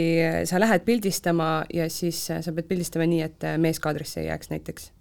[0.49, 4.91] sa lähed pildistama ja siis sa pead pildistama nii, et mees kaadrisse ei jääks näiteks?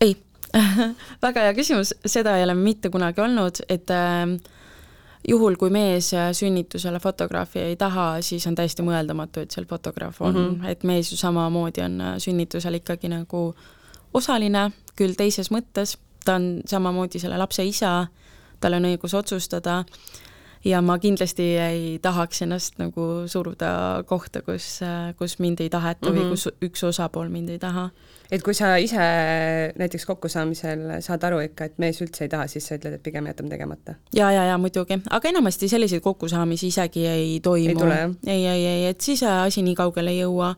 [0.00, 0.16] ei
[1.24, 4.36] väga hea küsimus, seda ei ole mitte kunagi olnud, et äh,
[5.28, 10.34] juhul, kui mees sünnitusele fotograafi ei taha, siis on täiesti mõeldamatu, et seal fotograaf on
[10.34, 10.68] mm, -hmm.
[10.68, 13.54] et mees ju samamoodi on sünnitusel ikkagi nagu
[14.14, 18.06] osaline, küll teises mõttes, ta on samamoodi selle lapse isa,
[18.60, 19.82] tal on õigus otsustada
[20.64, 23.72] ja ma kindlasti ei tahaks ennast nagu suruda
[24.06, 24.78] kohta, kus,
[25.18, 26.20] kus mind ei taheta mm -hmm.
[26.20, 27.90] või kus üks osapool mind ei taha.
[28.30, 28.96] et kui sa ise
[29.78, 33.26] näiteks kokkusaamisel saad aru ikka, et mees üldse ei taha, siis sa ütled, et pigem
[33.26, 33.94] jätame tegemata?
[34.14, 37.84] ja, ja, ja muidugi, aga enamasti selliseid kokkusaamisi isegi ei toimu.
[38.26, 40.54] ei, ei, ei, et siis asi nii kaugele ei jõua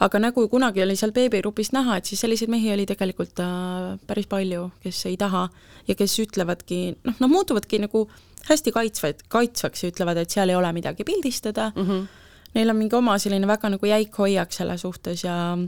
[0.00, 4.28] aga nagu kunagi oli seal beebigrupist näha, et siis selliseid mehi oli tegelikult äh, päris
[4.30, 5.46] palju, kes ei taha
[5.88, 8.06] ja kes ütlevadki, noh, nad muutuvadki nagu
[8.48, 11.88] hästi kaitsvaid, kaitsvaks ja ütlevad, et seal ei ole midagi pildistada mm.
[11.88, 12.06] -hmm.
[12.54, 15.58] Neil on mingi oma selline väga nagu jäik hoiak selle suhtes ja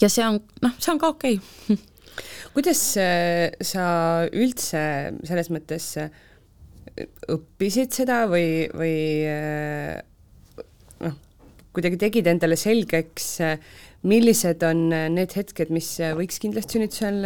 [0.00, 1.76] ja see on, noh, see on ka okei okay.
[2.54, 2.80] kuidas
[3.62, 3.86] sa
[4.32, 4.82] üldse
[5.24, 5.86] selles mõttes
[7.32, 8.96] õppisid seda või, või
[11.00, 11.16] noh,
[11.72, 13.28] kuidagi tegid endale selgeks,
[14.08, 17.22] millised on need hetked, mis võiks kindlasti sünnitusel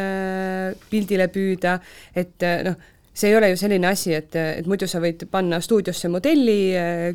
[0.91, 1.79] pildile püüda,
[2.15, 2.77] et noh,
[3.17, 6.59] see ei ole ju selline asi, et, et muidu sa võid panna stuudiosse modelli,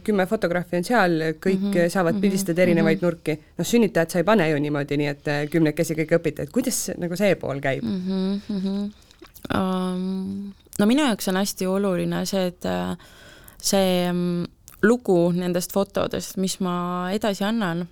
[0.05, 3.11] kümme fotograafi on seal, kõik mm -hmm, saavad pildistada erinevaid mm -hmm.
[3.11, 3.37] nurki.
[3.57, 7.15] noh, sünnitajat sa ei pane ju niimoodi, nii et kümnekesi kõik õpite, et kuidas nagu
[7.15, 8.01] see pool käib mm?
[8.07, 8.91] -hmm, mm -hmm.
[9.51, 12.67] Um, no minu jaoks on hästi oluline see, et
[13.61, 14.45] see um,
[14.83, 17.85] lugu nendest fotodest, mis ma edasi annan,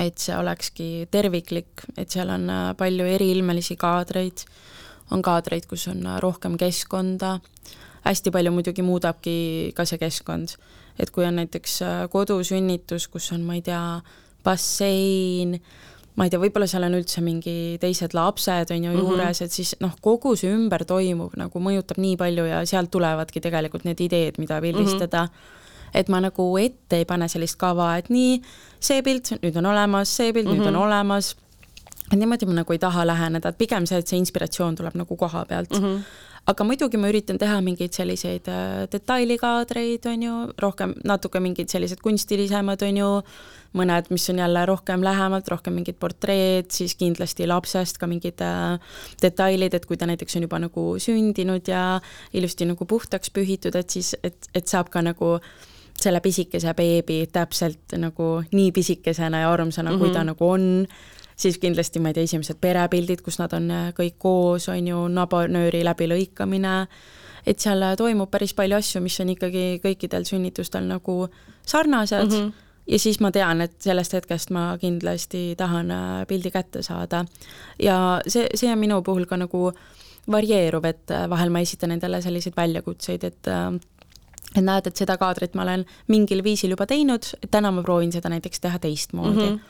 [0.00, 4.44] et see olekski terviklik, et seal on palju eriilmelisi kaadreid,
[5.12, 7.38] on kaadreid, kus on rohkem keskkonda,
[8.06, 9.36] hästi palju muidugi muudabki
[9.76, 10.56] ka see keskkond.
[11.00, 11.78] et kui on näiteks
[12.12, 14.02] kodusünnitus, kus on, ma ei tea,
[14.44, 15.54] bassein,
[16.20, 19.44] ma ei tea, võib-olla seal on üldse mingi teised lapsed, on ju, juures mm, -hmm.
[19.44, 23.88] et siis noh, kogu see ümber toimuv nagu mõjutab nii palju ja sealt tulevadki tegelikult
[23.88, 25.28] need ideed, mida pildistada mm.
[25.28, 25.61] -hmm
[25.94, 28.40] et ma nagu ette ei pane sellist kava, et nii,
[28.80, 30.58] see pilt nüüd on olemas, see pilt mm -hmm.
[30.58, 30.82] nüüd on Mhm.
[30.82, 31.36] olemas
[32.12, 35.16] et niimoodi ma nagu ei taha läheneda, et pigem see, et see inspiratsioon tuleb nagu
[35.16, 35.84] koha pealt mm.
[35.84, 36.20] -hmm.
[36.52, 42.02] aga muidugi ma üritan teha mingeid selliseid äh, detailikadreid, on ju, rohkem natuke mingid sellised
[42.04, 43.10] kunstilisemad, on ju,
[43.78, 48.78] mõned, mis on jälle rohkem lähemalt, rohkem mingid portreed, siis kindlasti lapsest ka mingid äh,
[49.22, 52.00] detailid, et kui ta näiteks on juba nagu sündinud ja
[52.32, 55.38] ilusti nagu puhtaks pühitud, et siis, et, et saab ka nagu
[56.02, 60.00] selle pisikese beebi täpselt nagu nii pisikesena ja armsana mm, -hmm.
[60.00, 60.86] kui ta nagu on
[61.36, 65.82] siis kindlasti, ma ei tea, esimesed perepildid, kus nad on kõik koos, on ju, nabanööri
[65.84, 66.74] läbilõikamine,
[67.46, 71.16] et seal toimub päris palju asju, mis on ikkagi kõikidel sünnitustel nagu
[71.66, 72.52] sarnased mm, -hmm.
[72.86, 75.92] ja siis ma tean, et sellest hetkest ma kindlasti tahan
[76.28, 77.24] pildi kätte saada.
[77.78, 79.72] ja see, see on minu puhul ka nagu
[80.30, 83.48] varieeruv, et vahel ma esitan endale selliseid väljakutseid, et
[84.56, 88.28] et näed, et seda kaadrit ma olen mingil viisil juba teinud, täna ma proovin seda
[88.28, 89.56] näiteks teha teistmoodi mm.
[89.56, 89.60] -hmm.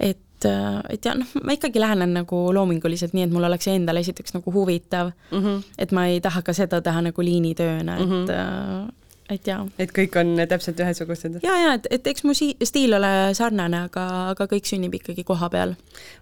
[0.00, 0.46] et et,
[0.90, 4.52] et ja noh, ma ikkagi lähenen nagu loominguliselt nii, et mul oleks endale esiteks nagu
[4.52, 5.62] huvitav mm, -hmm.
[5.78, 8.92] et ma ei taha ka seda teha nagu liinitööna, et mm -hmm
[9.32, 9.60] et jaa.
[9.82, 11.38] et kõik on täpselt ühesugused?
[11.44, 15.24] ja, ja et, et eks mu si-, stiil ole sarnane, aga, aga kõik sünnib ikkagi
[15.26, 15.76] koha peal.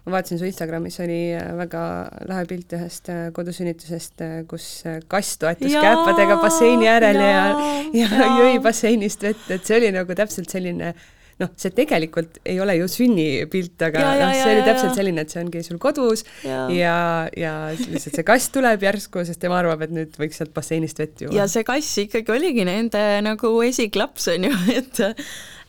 [0.05, 1.19] ma vaatasin su Instagramis oli
[1.61, 1.83] väga
[2.29, 4.69] lahe pilt ühest kodusünnitusest, kus
[5.11, 9.79] kass toetus ja, käepadega basseini äärel ja, ja, ja, ja jõi basseinist vett, et see
[9.81, 14.53] oli nagu täpselt selline äh, noh, see tegelikult ei ole ju sünnipilt, aga noh, see
[14.53, 16.95] oli täpselt selline, et see ongi sul kodus ja, ja,
[17.35, 21.25] ja lihtsalt see kass tuleb järsku, sest tema arvab, et nüüd võiks sealt basseinist vett
[21.25, 21.35] juua.
[21.35, 25.03] ja see kass ikkagi oligi nende nagu esiklaps, on ju, et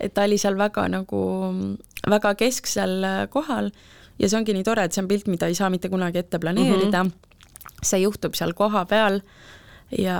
[0.07, 1.20] et ta oli seal väga nagu,
[2.07, 3.02] väga kesksel
[3.33, 3.72] kohal
[4.20, 6.38] ja see ongi nii tore, et see on pilt, mida ei saa mitte kunagi ette
[6.42, 7.11] planeerida mm.
[7.11, 7.83] -hmm.
[7.83, 9.20] see juhtub seal kohapeal
[9.94, 10.18] ja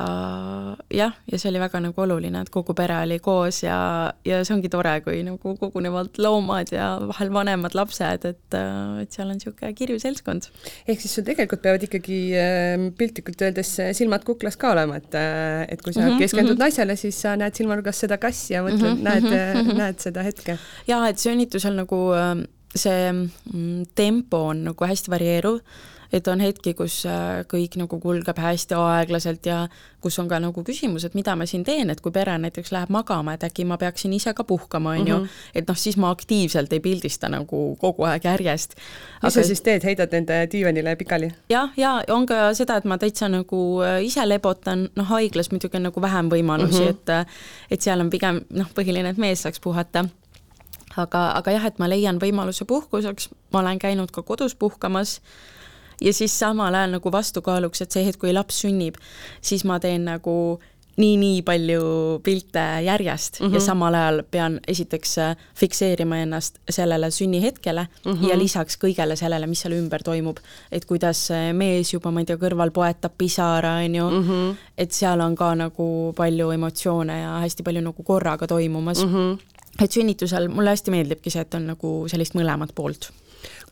[0.95, 3.79] jah, ja see oli väga nagu oluline, et kogu pere oli koos ja,
[4.27, 8.59] ja see ongi tore, kui nagu kogunevad loomad ja vahel vanemad lapsed, et,
[9.03, 10.47] et seal on niisugune kirju seltskond.
[10.87, 15.65] ehk siis sul tegelikult peavad ikkagi äh, piltlikult öeldes silmad kuklas ka olema, et, äh,
[15.67, 16.65] et kui sa mm -hmm, keskendud mm -hmm.
[16.69, 19.77] naisele, siis sa näed silmanurgas seda kassi ja mõtled mm, -hmm, näed mm, -hmm.
[19.83, 20.59] näed seda hetke.
[20.87, 25.61] jaa, et sünnitusel nagu äh, see mm, tempo on nagu hästi varieeruv
[26.17, 29.67] et on hetki, kus äh, kõik nagu kulgeb hästi aeglaselt ja
[30.03, 32.93] kus on ka nagu küsimus, et mida ma siin teen, et kui pere näiteks läheb
[32.95, 35.47] magama, et äkki ma peaksin ise ka puhkama, on ju, mhm.
[35.55, 38.77] et noh, siis ma aktiivselt ei pildista nagu kogu aeg järjest.
[39.23, 41.67] mis sa siis teed, heidad nende diivanile pikali ja,?
[41.77, 45.81] jah, ja on ka seda, et ma täitsa nagu äh, ise lebotan, noh, haiglas muidugi
[45.81, 46.91] on nagu vähem võimalusi mm, -hmm.
[46.91, 47.27] et äh,
[47.71, 50.07] et seal on pigem noh, põhiline, et mees saaks puhata
[50.97, 55.21] aga, aga jah, et ma leian võimaluse puhkuseks, ma olen käinud ka kodus puhkamas
[56.01, 58.99] ja siis samal ajal nagu vastukaaluks, et see hetk, kui laps sünnib,
[59.41, 60.59] siis ma teen nagu
[60.97, 63.55] nii-nii palju pilte järjest mm -hmm.
[63.55, 63.67] ja mhm.
[63.67, 68.29] samal ajal pean esiteks äh, fikseerima ennast sellele sünnihetkele mm -hmm.
[68.29, 70.37] ja lisaks kõigele sellele, mis seal ümber toimub.
[70.73, 74.55] et kuidas mees juba, ma ei tea, kõrval poetab pisara, on ju mm, -hmm.
[74.79, 79.15] et seal on ka nagu palju emotsioone ja hästi palju nagu korraga toimumas mm.
[79.15, 79.39] -hmm.
[79.83, 83.13] et sünnitusel mulle hästi meeldibki see, et on nagu sellist mõlemat poolt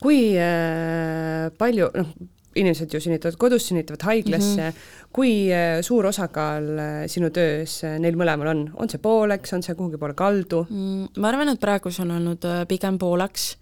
[0.02, 2.12] kui äh, palju, noh,
[2.54, 5.08] inimesed ju sünnitavad kodus, sünnitavad haiglasse mm, -hmm.
[5.12, 9.74] kui äh, suur osakaal äh, sinu töös neil mõlemal on, on see pooleks, on see
[9.74, 11.08] kuhugi poole kaldu mm,?
[11.18, 13.56] ma arvan, et praegu see on olnud pigem pooleks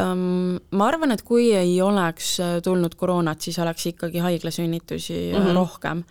[0.00, 0.58] um,.
[0.70, 5.54] ma arvan, et kui ei oleks tulnud koroonat, siis oleks ikkagi haiglasünnitusi mm -hmm.
[5.54, 6.04] rohkem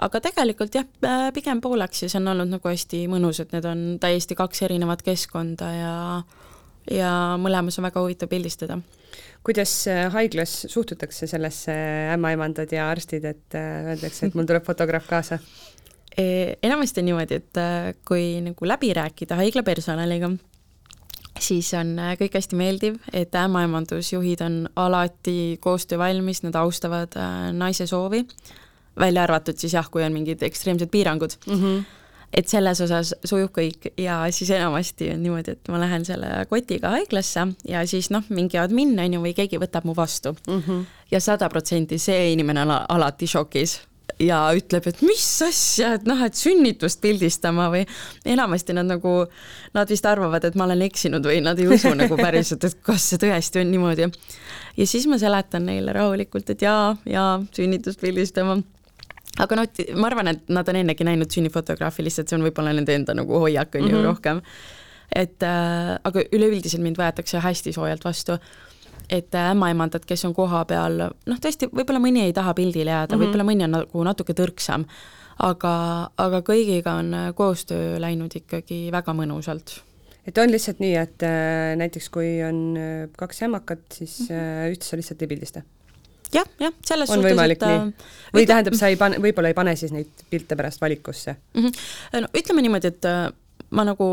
[0.00, 0.86] aga tegelikult jah,
[1.34, 5.02] pigem pooleks ja see on olnud nagu hästi mõnus, et need on täiesti kaks erinevat
[5.02, 6.22] keskkonda ja
[6.90, 8.78] ja mõlemas on väga huvitav pildistada.
[9.44, 11.72] kuidas äh, haiglas suhtutakse sellesse
[12.14, 15.38] ämmaemandad ja arstid, et äh, öeldakse, et mul tuleb fotograaf kaasa?
[16.18, 20.30] E, enamasti on niimoodi, et äh, kui nagu läbi rääkida haigla personaliga,
[21.40, 27.16] siis on kõik hästi meeldiv, et ämmaemandusjuhid on alati koostöövalmis, nad austavad
[27.56, 28.26] naise soovi,
[28.98, 31.62] välja arvatud siis jah, kui on mingid ekstreemsed piirangud mm.
[31.62, 31.88] -hmm
[32.32, 36.94] et selles osas sujub kõik ja siis enamasti on niimoodi, et ma lähen selle kotiga
[36.94, 40.62] haiglasse ja siis noh, mingi admin on ju või keegi võtab mu vastu mm.
[40.66, 40.84] -hmm.
[41.10, 43.80] ja sada protsenti see inimene on alati šokis
[44.20, 47.84] ja ütleb, et mis asja, et noh, et sünnitust pildistama või
[48.28, 49.14] enamasti nad nagu,
[49.74, 53.10] nad vist arvavad, et ma olen eksinud või nad ei usu nagu päriselt, et kas
[53.10, 54.10] see tõesti on niimoodi.
[54.76, 58.60] ja siis ma seletan neile rahulikult, et jaa, jaa, sünnitust pildistama
[59.44, 62.94] aga noh, ma arvan, et nad on ennegi näinud sünnifotograafi, lihtsalt see on võib-olla nende
[62.96, 63.92] enda nagu hoiak on mm -hmm.
[63.92, 64.06] ju mhm.
[64.06, 64.42] rohkem.
[65.14, 68.38] et äh, aga üleüldiselt mind võetakse hästi soojalt vastu.
[69.10, 73.20] et äh, ämmaemandad, kes on kohapeal, noh, tõesti, võib-olla mõni ei taha pildile jääda mm
[73.20, 74.84] -hmm., võib-olla mõni on nagu natuke tõrksam,
[75.38, 79.80] aga, aga kõigiga on äh, koostöö läinud ikkagi väga mõnusalt
[80.26, 84.34] et on lihtsalt nii, et äh, näiteks kui on äh, kaks ämmakat, siis -hmm.
[84.34, 85.62] äh, ühte sa lihtsalt ei pildista
[86.34, 88.06] jah, jah, selles on suhtes, võimalik et, nii?
[88.06, 91.66] Äh, või tähendab, sa ei pane, võib-olla ei pane siis neid pilte pärast valikusse mm?
[91.66, 92.20] -hmm.
[92.24, 93.28] no ütleme niimoodi, et äh,
[93.70, 94.10] ma nagu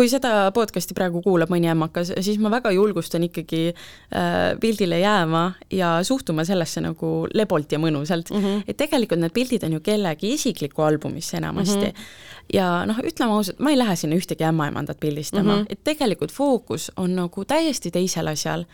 [0.00, 5.42] kui seda podcast'i praegu kuulab mõni ämmakas, siis ma väga julgustan ikkagi äh, pildile jääma
[5.74, 8.44] ja suhtuma sellesse nagu lebolt ja mõnusalt mm.
[8.44, 8.62] -hmm.
[8.68, 11.90] et tegelikult need pildid on ju kellegi isiklikku albumisse enamasti mm.
[11.90, 12.54] -hmm.
[12.54, 15.66] ja noh, ütleme ausalt, ma ei lähe sinna ühtegi ämmaemandat pildistama mm, -hmm.
[15.68, 18.64] et tegelikult fookus on nagu täiesti teisel asjal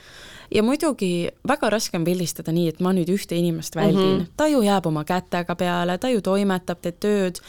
[0.54, 4.32] ja muidugi väga raske on pildistada nii, et ma nüüd ühte inimest väldin mm, -hmm.
[4.36, 7.40] ta ju jääb oma kätega peale, ta ju toimetab, teeb tööd,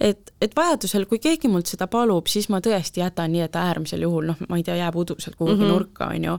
[0.00, 4.02] et, et vajadusel, kui keegi mult seda palub, siis ma tõesti jätan nii, et äärmisel
[4.02, 5.72] juhul noh, ma ei tea, jääb uduselt kuhugi mm -hmm.
[5.72, 6.38] nurka, on ju,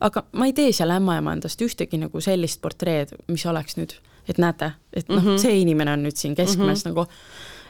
[0.00, 3.94] aga ma ei tee seal ämmaemandast ühtegi nagu sellist portreed, mis oleks nüüd,
[4.28, 6.94] et näete, et noh mm -hmm., see inimene on nüüd siin keskmes mm -hmm.
[6.94, 7.06] nagu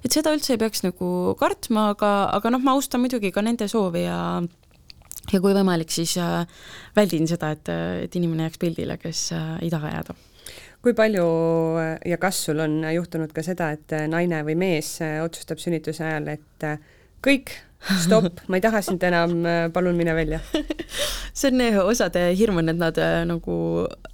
[0.05, 3.68] et seda üldse ei peaks nagu kartma, aga, aga noh, ma austan muidugi ka nende
[3.68, 4.42] soovi ja
[5.31, 6.43] ja kui võimalik, siis äh,
[6.97, 7.71] väldin seda, et,
[8.07, 10.17] et inimene jääks pildile, kes äh, ei taha jääda.
[10.83, 11.27] Kui palju
[11.79, 16.33] äh, ja kas sul on juhtunud ka seda, et naine või mees otsustab sünnituse ajal,
[16.35, 16.67] et
[17.23, 17.55] kõik,
[18.03, 20.43] stopp, ma ei taha sind enam, palun mine välja?
[21.39, 22.99] See on osade hirm on, et nad
[23.31, 23.57] nagu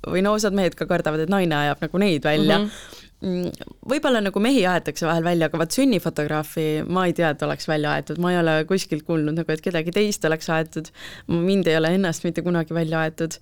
[0.07, 2.63] või no osad mehed ka kardavad, et naine ajab nagu neid välja.
[2.63, 2.71] Mm.
[2.71, 7.67] -hmm võib-olla nagu mehi aetakse vahel välja, aga vaat sünnifotograafi ma ei tea, et oleks
[7.67, 10.93] välja aetud, ma ei ole kuskilt kuulnud nagu, et kedagi teist oleks aetud.
[11.27, 13.41] mind ei ole ennast mitte kunagi välja aetud.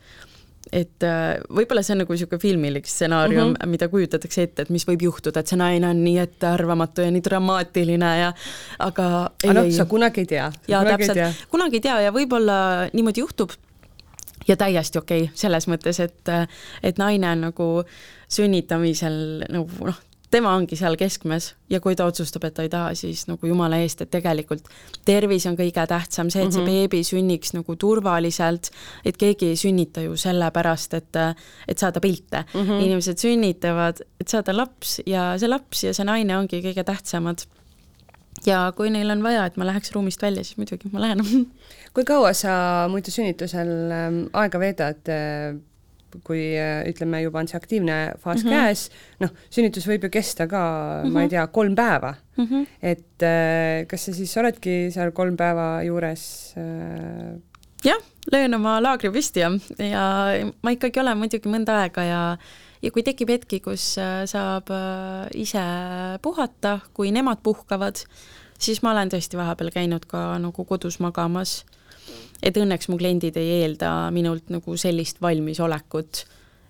[0.73, 3.69] et äh, võib-olla see on nagu niisugune filmilik stsenaarium mm, -hmm.
[3.71, 7.23] mida kujutatakse ette, et mis võib juhtuda, et see naine on nii ettearvamatu ja nii
[7.23, 8.33] dramaatiline ja
[8.79, 10.51] aga ei, aga noh, sa kunagi ei tea.
[10.69, 12.57] jaa, täpselt, kunagi ei tea ja võib-olla
[12.93, 13.55] niimoodi juhtub
[14.49, 16.35] ja täiesti okei okay, selles mõttes, et,
[16.83, 17.71] et naine on nagu
[18.33, 22.95] sünnitamisel nagu noh, tema ongi seal keskmes ja kui ta otsustab, et ta ei taha,
[22.99, 24.67] siis nagu jumala eest, et tegelikult
[25.07, 26.89] tervis on kõige tähtsam, see, et see mm -hmm.
[26.89, 28.71] beebi sünniks nagu turvaliselt,
[29.05, 31.21] et keegi ei sünnita ju sellepärast, et,
[31.69, 32.61] et saada pilte mm.
[32.61, 32.83] -hmm.
[32.85, 37.47] inimesed sünnitavad, et saada laps ja see laps ja see naine ongi kõige tähtsamad
[38.47, 41.23] ja kui neil on vaja, et ma läheks ruumist välja, siis muidugi ma lähen
[41.97, 42.53] kui kaua sa
[42.93, 45.57] muidu sünnitusel ähm, aega veedad, äh,
[46.25, 48.67] kui äh, ütleme, juba on see aktiivne faas mm -hmm.
[48.67, 51.13] käes, noh, sünnitus võib ju kesta ka mm, -hmm.
[51.13, 52.45] ma ei tea, kolm päeva mm.
[52.45, 52.67] -hmm.
[52.83, 56.55] et äh, kas sa siis oledki seal kolm päeva juures
[57.85, 60.05] jah, löön oma laagri püsti ja, ja
[60.63, 62.23] ma ikkagi olen muidugi mõnda aega ja
[62.87, 63.97] ja kui tekib hetki, kus
[64.31, 64.71] saab
[65.35, 65.67] ise
[66.23, 67.99] puhata, kui nemad puhkavad,
[68.63, 71.65] siis ma olen tõesti vahepeal käinud ka nagu kodus magamas
[72.45, 76.25] et õnneks mu kliendid ei eelda minult nagu sellist valmisolekut,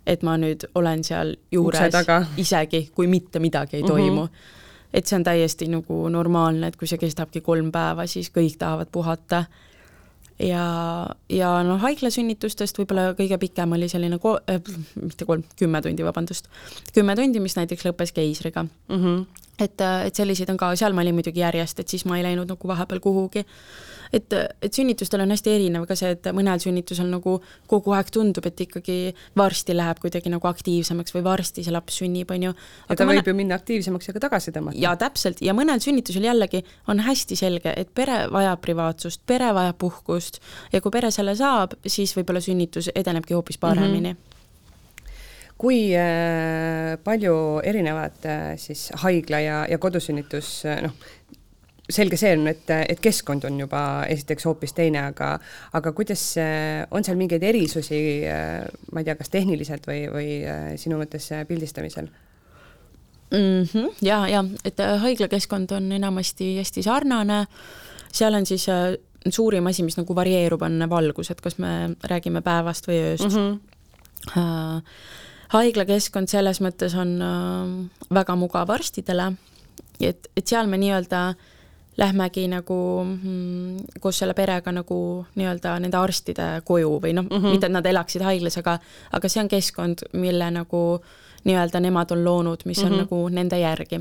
[0.07, 1.96] et ma nüüd olen seal juures
[2.38, 4.29] isegi, kui mitte midagi ei toimu mm.
[4.29, 4.90] -hmm.
[4.94, 8.88] et see on täiesti nagu normaalne, et kui see kestabki kolm päeva, siis kõik tahavad
[8.92, 9.44] puhata.
[10.42, 10.66] Ja,
[11.33, 14.61] ja noh, haiglasünnitustest võib-olla kõige pikem oli selline ko-, äh,
[15.01, 16.51] mitte kolm, kümme tundi, vabandust,
[16.94, 18.96] kümme tundi, mis näiteks lõppes keisriga mm.
[18.96, 19.44] -hmm.
[19.59, 22.51] Et, et selliseid on ka, seal ma olin muidugi järjest, et siis ma ei läinud
[22.53, 23.45] nagu vahepeal kuhugi
[24.12, 27.37] et, et sünnitustel on hästi erinev ka see, et mõnel sünnitusel nagu
[27.71, 28.99] kogu aeg tundub, et ikkagi
[29.38, 32.55] varsti läheb kuidagi nagu aktiivsemaks või varsti see laps sünnib, on ju.
[32.88, 33.21] ja ta mõne...
[33.21, 34.79] võib ju minna aktiivsemaks ja ka tagasi tõmmata.
[34.83, 39.81] jaa, täpselt, ja mõnel sünnitusel jällegi on hästi selge, et pere vajab privaatsust, pere vajab
[39.83, 40.40] puhkust
[40.73, 44.16] ja kui pere selle saab, siis võib-olla sünnitus edenebki hoopis paremini mm.
[44.16, 44.35] -hmm
[45.61, 50.92] kui äh, palju erinevad äh, siis haigla ja, ja kodusünnitus äh, noh,
[51.88, 55.37] selge see on, et, et keskkond on juba esiteks hoopis teine, aga
[55.79, 56.23] aga kuidas,
[56.90, 58.01] on seal mingeid erisusi,
[58.90, 60.33] ma ei tea, kas tehniliselt või, või
[60.83, 62.09] sinu mõttes pildistamisel?
[63.31, 63.62] mm.
[63.71, 67.45] -hmm, ja, ja et haiglakeskkond on enamasti hästi sarnane,
[68.11, 68.66] seal on siis
[69.31, 73.61] suurim asi, mis nagu varieerub, on valgus, et kas me räägime päevast või ööst mm.
[74.35, 74.90] -hmm.
[75.49, 79.33] Haiglakeskkond selles mõttes on äh, väga mugav arstidele,
[80.01, 81.53] et, et seal me nii-öelda äh,
[81.97, 84.99] lähmegi nagu mm, koos selle perega nagu
[85.35, 88.79] nii-öelda nende arstide koju või noh mm -hmm., mitte et nad elaksid haiglas, aga,
[89.13, 90.83] aga see on keskkond, mille nagu
[91.45, 92.99] nii-öelda nemad on loonud, mis on mm -hmm.
[92.99, 94.01] nagu nende järgi.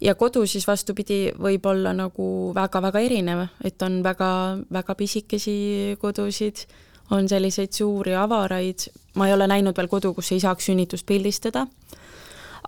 [0.00, 6.56] ja kodu siis vastupidi, võib olla nagu väga-väga erinev, et on väga-väga pisikesi kodusid,
[7.10, 8.78] on selliseid suuri avaraid,
[9.14, 11.66] ma ei ole näinud veel kodu, kus ei saaks sünnitust pildistada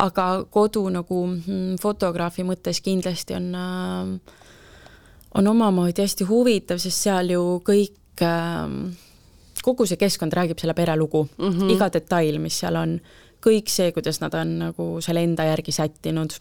[0.01, 4.37] aga kodu nagu mm, fotograafi mõttes kindlasti on, äh,
[5.39, 8.95] on omamoodi hästi huvitav, sest seal ju kõik, ähm,
[9.63, 11.75] kogu see keskkond räägib selle pere lugu mm, -hmm.
[11.77, 12.97] iga detail, mis seal on,
[13.43, 16.39] kõik see, kuidas nad on nagu selle enda järgi sättinud,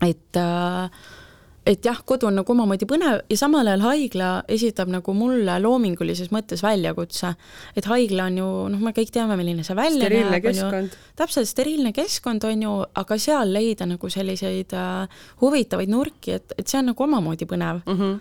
[0.00, 0.90] et äh,
[1.66, 6.30] et jah, kodu on nagu omamoodi põnev ja samal ajal haigla esitab nagu mulle loomingulises
[6.34, 7.32] mõttes väljakutse.
[7.76, 10.94] et haigla on ju, noh, me kõik teame, milline see välja steriilne näeb, keskkond.
[11.18, 16.68] täpselt, steriilne keskkond on ju, aga seal leida nagu selliseid äh, huvitavaid nurki, et, et
[16.68, 18.00] see on nagu omamoodi põnev mm.
[18.00, 18.16] -hmm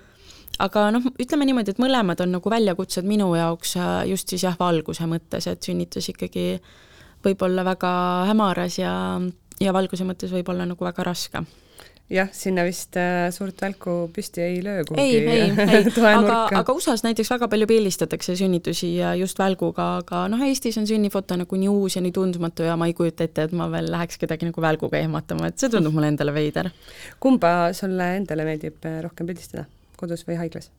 [0.56, 4.56] aga noh, ütleme niimoodi, et mõlemad on nagu väljakutsed minu jaoks äh, just siis jah,
[4.60, 6.62] valguse mõttes, et sünnitus ikkagi
[7.26, 7.92] võib olla väga
[8.30, 8.94] hämaras ja,
[9.60, 11.44] ja valguse mõttes võib olla nagu väga raske
[12.12, 15.02] jah, sinna vist äh, suurt välku püsti ei löö kuhugi.
[15.02, 15.46] ei, ei,
[15.80, 20.78] ei, aga, aga USA-s näiteks väga palju pildistatakse sünnitusi ja just välguga, aga noh, Eestis
[20.82, 23.68] on sünnifoto nagu nii uus ja nii tundmatu ja ma ei kujuta ette, et ma
[23.74, 26.70] veel läheks kedagi nagu välguga ehmatama, et see tundub mulle endale veider.
[27.20, 29.66] kumba sulle endale meeldib äh, rohkem pildistada,
[29.98, 30.70] kodus või haiglas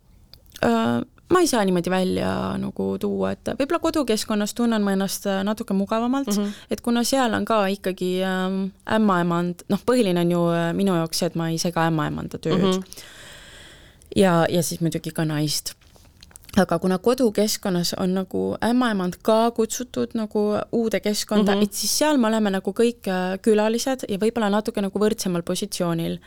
[0.62, 1.03] uh,?
[1.33, 5.74] Ma ei saa niimoodi välja nagu tuua, et võib-olla kodukeskkonnas tunnen ma ennast äh, natuke
[5.74, 6.66] mugavamalt mm, -hmm.
[6.70, 11.18] et kuna seal on ka ikkagi ähm, ämmaemand, noh, põhiline on ju äh, minu jaoks
[11.18, 12.70] see, et ma ei sega ämmaemanda tööd mm.
[12.70, 13.03] -hmm.
[14.16, 15.74] ja, ja siis muidugi ka naist
[16.57, 20.43] aga kuna kodukeskkonnas on nagu ämmaemand ka kutsutud nagu
[20.73, 21.65] uude keskkonda mm, -hmm.
[21.65, 26.19] et siis seal me oleme nagu kõik äh, külalised ja võib-olla natuke nagu võrdsemal positsioonil.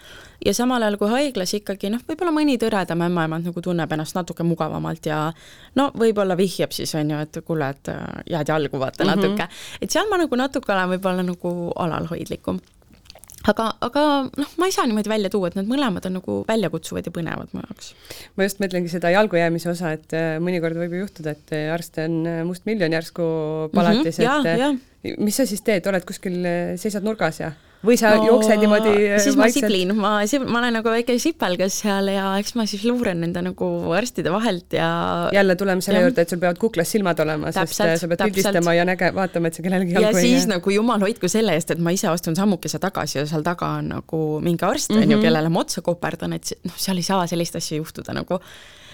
[0.46, 4.44] ja samal ajal kui haiglas ikkagi noh, võib-olla mõni tõredam ämmaemand nagu tunneb ennast natuke
[4.44, 5.34] mugavamalt ja
[5.76, 9.16] no võib-olla vihjab siis on ju, et kuule, et äh, jääd jalgu vaata mm -hmm.
[9.16, 9.48] natuke,
[9.82, 12.60] et seal ma nagu natuke olen võib-olla nagu alalhoidlikum
[13.48, 17.08] aga, aga noh, ma ei saa niimoodi välja tuua, et need mõlemad on nagu väljakutsuvad
[17.08, 17.94] ja põnevad mu jaoks.
[18.36, 22.02] ma just mõtlengi seda jalgujäämise osa, et äh, mõnikord võib ju juhtuda, et äh, arst
[22.04, 23.24] on äh, mustmiljon järsku
[23.76, 25.16] palatis mm, -hmm, et ja.
[25.24, 26.42] mis sa siis teed, oled kuskil,
[26.82, 27.54] seisad nurgas ja?
[27.86, 30.12] Või sa no, jooksed niimoodi siis ma siblin, ma,
[30.52, 34.76] ma olen nagu väike sipelgas seal ja eks ma siis luuren nende nagu arstide vahelt
[34.76, 34.90] ja
[35.36, 38.88] jälle tuleme selle juurde, et sul peavad kuklas silmad olema, sest sa pead pildistama ja
[38.90, 40.02] näge-, vaatama, et ei jää.
[40.10, 43.46] ja siis nagu jumal hoidku selle eest, et ma ise astun sammukese tagasi ja seal
[43.48, 45.16] taga on nagu mingi arst, on mm -hmm.
[45.16, 48.44] ju, kellele ma otsa koperdan, et noh, seal ei saa sellist asja juhtuda nagu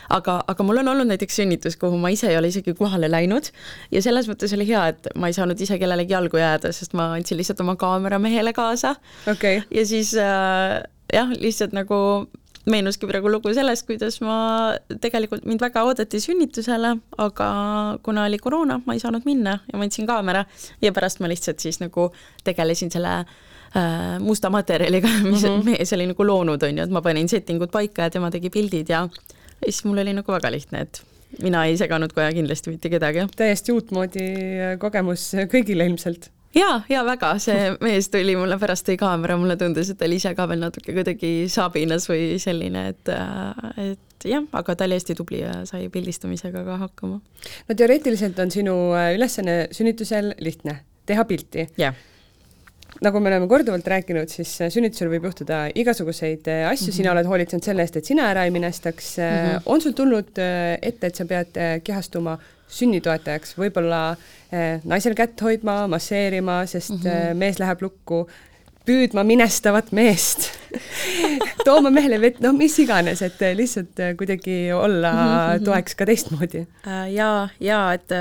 [0.10, 3.52] aga, aga mul on olnud näiteks sünnitus, kuhu ma ise ei ole isegi kohale läinud.
[3.92, 7.14] Ja selles mõttes oli hea, et ma ei saanud ise kellelegi jalgu jääda, sest ma
[7.18, 8.96] andsin lihtsalt oma kaameramehele kaasa.
[9.32, 9.62] Okay..
[9.72, 10.82] ja siis äh,
[11.14, 12.28] jah, lihtsalt nagu
[12.70, 14.38] meenuski praegu lugu sellest, kuidas ma,
[15.02, 17.50] tegelikult mind väga oodati sünnitusele, aga
[18.06, 20.46] kuna oli koroona, ma ei saanud minna ja ma andsin kaamera.
[20.82, 22.10] Ja pärast ma lihtsalt siis nagu
[22.44, 25.64] tegelesin selle äh, musta materjaliga, mis mm -hmm.
[25.70, 28.90] mees oli nagu loonud, on ju, et ma panin settingud paika ja tema tegi pildid
[28.90, 29.08] ja
[29.66, 31.02] ja siis mul oli nagu väga lihtne, et
[31.42, 33.28] mina ei seganud kohe kindlasti mitte kedagi.
[33.36, 34.30] täiesti uutmoodi
[34.80, 39.92] kogemus kõigile ilmselt ja, ja väga, see mees tuli mulle pärast tõi kaamera, mulle tundus,
[39.92, 43.14] et ta oli ise ka veel natuke kuidagi sabinas või selline, et,
[43.84, 47.22] et jah, aga ta oli hästi tubli ja sai pildistamisega ka hakkama.
[47.70, 48.76] no teoreetiliselt on sinu
[49.18, 51.70] ülesanne sünnitusel lihtne, teha pilti.
[51.82, 51.98] jah
[53.04, 56.98] nagu me oleme korduvalt rääkinud, siis äh, sünnitusel võib juhtuda igasuguseid äh, asju mm, -hmm.
[57.02, 59.24] sina oled hoolitsenud selle eest, et sina ära ei minestaks mm.
[59.24, 59.62] -hmm.
[59.66, 60.32] on sul tulnud
[60.82, 62.38] ette, et sa pead kehastuma
[62.76, 64.16] sünnitoetajaks, võib-olla
[64.84, 67.34] naisel kätt hoidma, masseerima, sest mm -hmm.
[67.34, 68.28] mees läheb lukku,
[68.86, 70.50] püüdma minestavat meest
[71.68, 75.66] tooma mehele vett, noh, mis iganes, et lihtsalt kuidagi olla mm -hmm.
[75.66, 76.68] toeks ka teistmoodi.
[77.12, 78.12] ja, ja et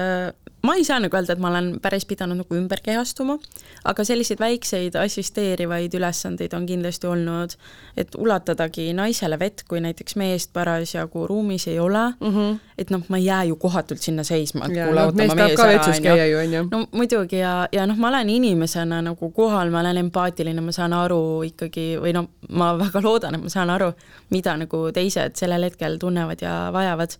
[0.64, 3.36] ma ei saa nagu öelda, et ma olen päris pidanud nagu ümber kehastuma,
[3.84, 7.56] aga selliseid väikseid assisteerivaid ülesandeid on kindlasti olnud,
[8.00, 12.58] et ulatadagi naisele vett, kui näiteks meest parasjagu ruumis ei ole mm, -hmm.
[12.78, 16.40] et noh, ma ei jää ju kohatult sinna seisma, et kuule, oota ma mees ära,
[16.40, 16.64] on ju.
[16.70, 20.92] no muidugi ja, ja noh, ma olen inimesena nagu kohal, ma olen empaatiline, ma saan
[20.92, 23.92] aru ikkagi või noh, ma väga loodan, et ma saan aru,
[24.30, 27.18] mida nagu teised sellel hetkel tunnevad ja vajavad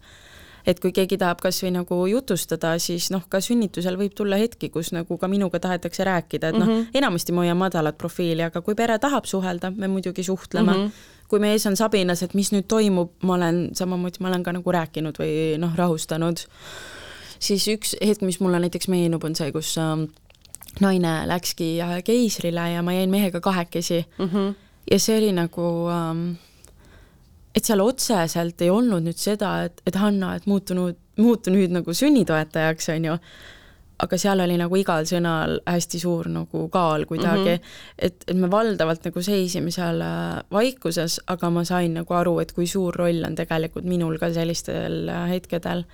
[0.66, 4.70] et kui keegi tahab kas või nagu jutustada, siis noh, ka sünnitusel võib tulla hetki,
[4.72, 8.42] kus nagu ka minuga tahetakse rääkida, et noh mm -hmm., enamasti ma hoian madalat profiili,
[8.42, 10.86] aga kui pere tahab suhelda, me muidugi suhtleme mm.
[10.86, 14.52] -hmm kui mees on sabinas, et mis nüüd toimub, ma olen samamoodi, ma olen ka
[14.52, 16.44] nagu rääkinud või noh, rahustanud,
[17.38, 20.06] siis üks hetk, mis mulle näiteks meenub, on see, kus äh,
[20.80, 24.28] naine läkski äh, keisrile ja ma jäin mehega kahekesi mm.
[24.28, 24.54] -hmm.
[24.90, 26.30] ja see oli nagu ähm,
[27.55, 31.94] et seal otseselt ei olnud nüüd seda, et, et Hanna, et muutunud, muutu nüüd nagu
[31.94, 33.18] sünnitoetajaks, on ju,
[34.05, 38.00] aga seal oli nagu igal sõnal hästi suur nagu kaal kuidagi mm, -hmm.
[38.09, 42.52] et, et me valdavalt nagu seisime seal äh, vaikuses, aga ma sain nagu aru, et
[42.52, 45.84] kui suur roll on tegelikult minul ka sellistel äh, hetkedel,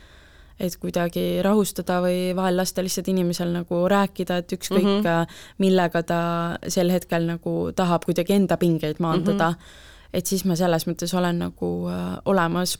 [0.61, 5.37] et kuidagi rahustada või vahel lasta lihtsalt inimesel nagu rääkida, et ükskõik mm, -hmm.
[5.59, 6.23] millega ta
[6.69, 9.57] sel hetkel nagu tahab kuidagi enda pingeid maandada mm.
[9.57, 12.79] -hmm et siis ma selles mõttes olen nagu äh, olemas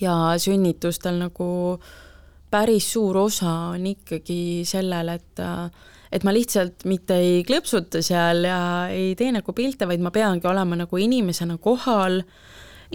[0.00, 1.78] ja sünnitustel nagu
[2.50, 5.70] päris suur osa on ikkagi sellel, et äh,
[6.12, 8.60] et ma lihtsalt mitte ei klõpsuta seal ja
[8.92, 12.22] ei tee nagu pilte, vaid ma peangi olema nagu inimesena kohal,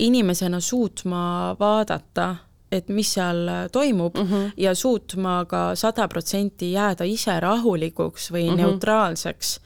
[0.02, 2.32] inimesena suutma vaadata,
[2.74, 4.52] et mis seal toimub mm -hmm.
[4.58, 8.58] ja suutma ka sada protsenti jääda ise rahulikuks või mm -hmm.
[8.58, 9.60] neutraalseks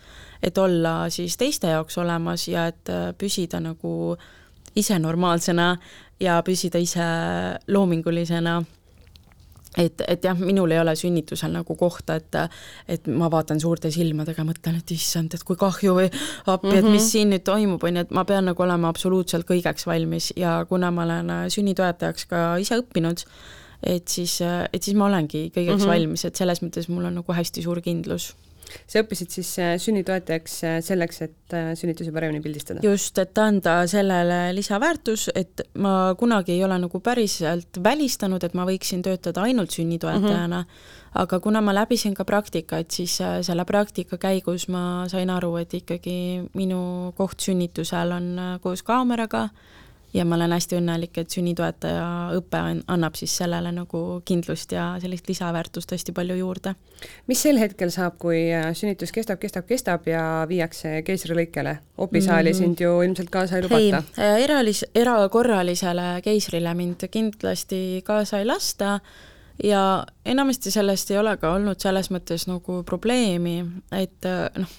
[0.43, 4.17] et olla siis teiste jaoks olemas ja et äh, püsida nagu
[4.75, 5.75] ise normaalsena
[6.19, 7.05] ja püsida ise
[7.67, 8.61] loomingulisena
[9.77, 12.37] et, et jah, minul ei ole sünnitusel nagu kohta, et
[12.87, 16.77] et ma vaatan suurte silmadega, mõtlen, et issand, et kui kahju või appi mm, -hmm.
[16.77, 17.09] et mis mhm.
[17.09, 20.91] siin nüüd toimub, on ju, et ma pean nagu olema absoluutselt kõigeks valmis ja kuna
[20.91, 23.23] ma olen äh, sünnitoetajaks ka ise õppinud,
[23.83, 25.93] et siis, äh, et siis ma olengi kõigeks mm -hmm.
[25.93, 28.33] valmis, et selles mõttes mul on nagu hästi suur kindlus
[28.87, 32.83] sa õppisid siis äh, sünnitoetajaks äh, selleks, et äh, sünnitusi paremini pildistada?
[32.85, 38.67] just, et anda sellele lisaväärtus, et ma kunagi ei ole nagu päriselt välistanud, et ma
[38.67, 41.21] võiksin töötada ainult sünnitoetajana mm, -hmm.
[41.23, 46.17] aga kuna ma läbisin ka praktikat, siis selle praktika käigus ma sain aru, et ikkagi
[46.53, 49.49] minu koht sünnitusel on koos kaameraga
[50.17, 52.07] ja ma olen hästi õnnelik, et sünnitoetaja
[52.37, 56.73] õpe annab siis sellele nagu kindlust ja sellist lisaväärtust hästi palju juurde.
[57.27, 61.77] mis sel hetkel saab, kui äh, sünnitus kestab, kestab, kestab ja viiakse keisrilõikele?
[61.97, 62.57] opisaali mm -hmm.
[62.57, 64.03] sind ju ilmselt kaasa ei lubata?
[64.17, 68.99] ei, äh, eralis-, erakorralisele keisrile mind kindlasti kaasa ei lasta
[69.63, 74.69] ja enamasti sellest ei ole ka olnud selles mõttes nagu probleemi, et äh, noh,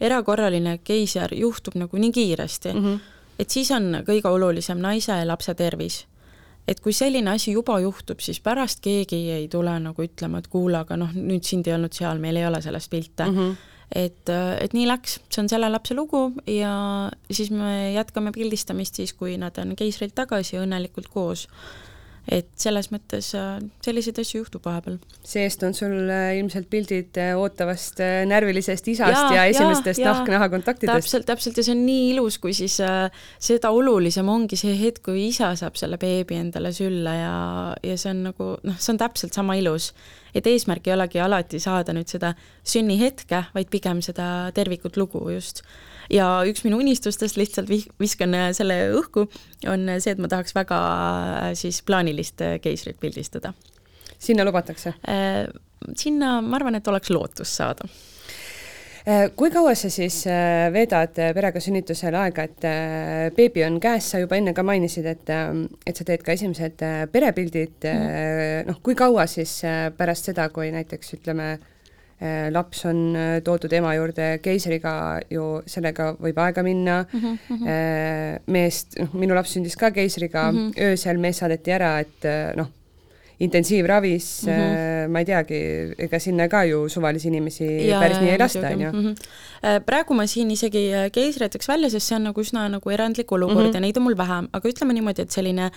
[0.00, 5.26] erakorraline keiser juhtub nagu nii kiiresti mm, -hmm et siis on kõige olulisem naise ja
[5.26, 6.04] lapse tervis.
[6.68, 10.78] et kui selline asi juba juhtub, siis pärast keegi ei tule nagu ütlema, et kuule,
[10.84, 13.36] aga noh, nüüd sind ei olnud seal, meil ei ole sellest pilte mm.
[13.36, 13.58] -hmm
[13.90, 14.30] et,
[14.60, 19.36] et nii läks, see on selle lapse lugu ja siis me jätkame pildistamist siis, kui
[19.40, 21.48] nad on keisrilt tagasi õnnelikult koos
[22.28, 24.98] et selles mõttes äh, selliseid asju juhtub vahepeal.
[25.26, 28.00] see-eest on sul äh, ilmselt pildid äh, ootavast
[28.30, 31.06] närvilisest isast ja, ja esimestest nahk-naha kontaktidest.
[31.06, 33.08] täpselt, täpselt ja see on nii ilus, kui siis äh,
[33.40, 37.36] seda olulisem ongi see hetk, kui isa saab selle beebi endale sülle ja,
[37.82, 39.92] ja see on nagu noh, see on täpselt sama ilus.
[40.34, 45.64] Et eesmärk ei olegi alati saada nüüd seda sünnihetke, vaid pigem seda tervikut lugu just
[46.10, 47.70] ja üks minu unistustest, lihtsalt
[48.00, 49.26] viskan äh, selle õhku,
[49.70, 53.54] on see, et ma tahaks väga äh, siis plaanilist äh, keisrit pildistada.
[54.18, 54.94] sinna lubatakse?
[55.96, 57.86] sinna, ma arvan, et oleks lootust saada
[59.36, 60.22] kui kaua sa siis
[60.72, 62.66] veedad perega sünnitusel aega, et
[63.36, 65.32] beebi on käes, sa juba enne ka mainisid, et,
[65.86, 69.60] et sa teed ka esimesed perepildid mm., noh, kui kaua siis
[69.96, 71.54] pärast seda, kui näiteks ütleme,
[72.52, 72.98] laps on
[73.44, 74.92] toodud ema juurde keisriga,
[75.32, 77.38] ju sellega võib aega minna mm.
[77.48, 78.42] -hmm.
[78.52, 80.90] meest, noh, minu laps sündis ka keisriga mm, -hmm.
[80.90, 82.68] öösel mees saadeti ära, et noh,
[83.40, 85.08] intensiivravis mm, -hmm.
[85.12, 85.60] ma ei teagi,
[86.06, 88.90] ega sinna ka ju suvalisi inimesi ja, päris nii ei lasta, on ju.
[88.92, 89.80] Mhm.
[89.86, 93.56] praegu ma siin isegi keisri jätaks välja, sest see on nagu üsna nagu erandlik olukord
[93.56, 93.74] mm -hmm.
[93.74, 95.70] ja neid on mul vähem, aga ütleme niimoodi, et selline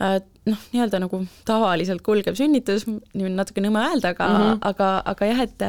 [0.00, 0.16] Äh,
[0.48, 4.60] noh, nii-öelda nagu tavaliselt kulgev sünnitus, nüüd natuke nõme öelda, aga mm, -hmm.
[4.70, 5.64] aga, aga jah, et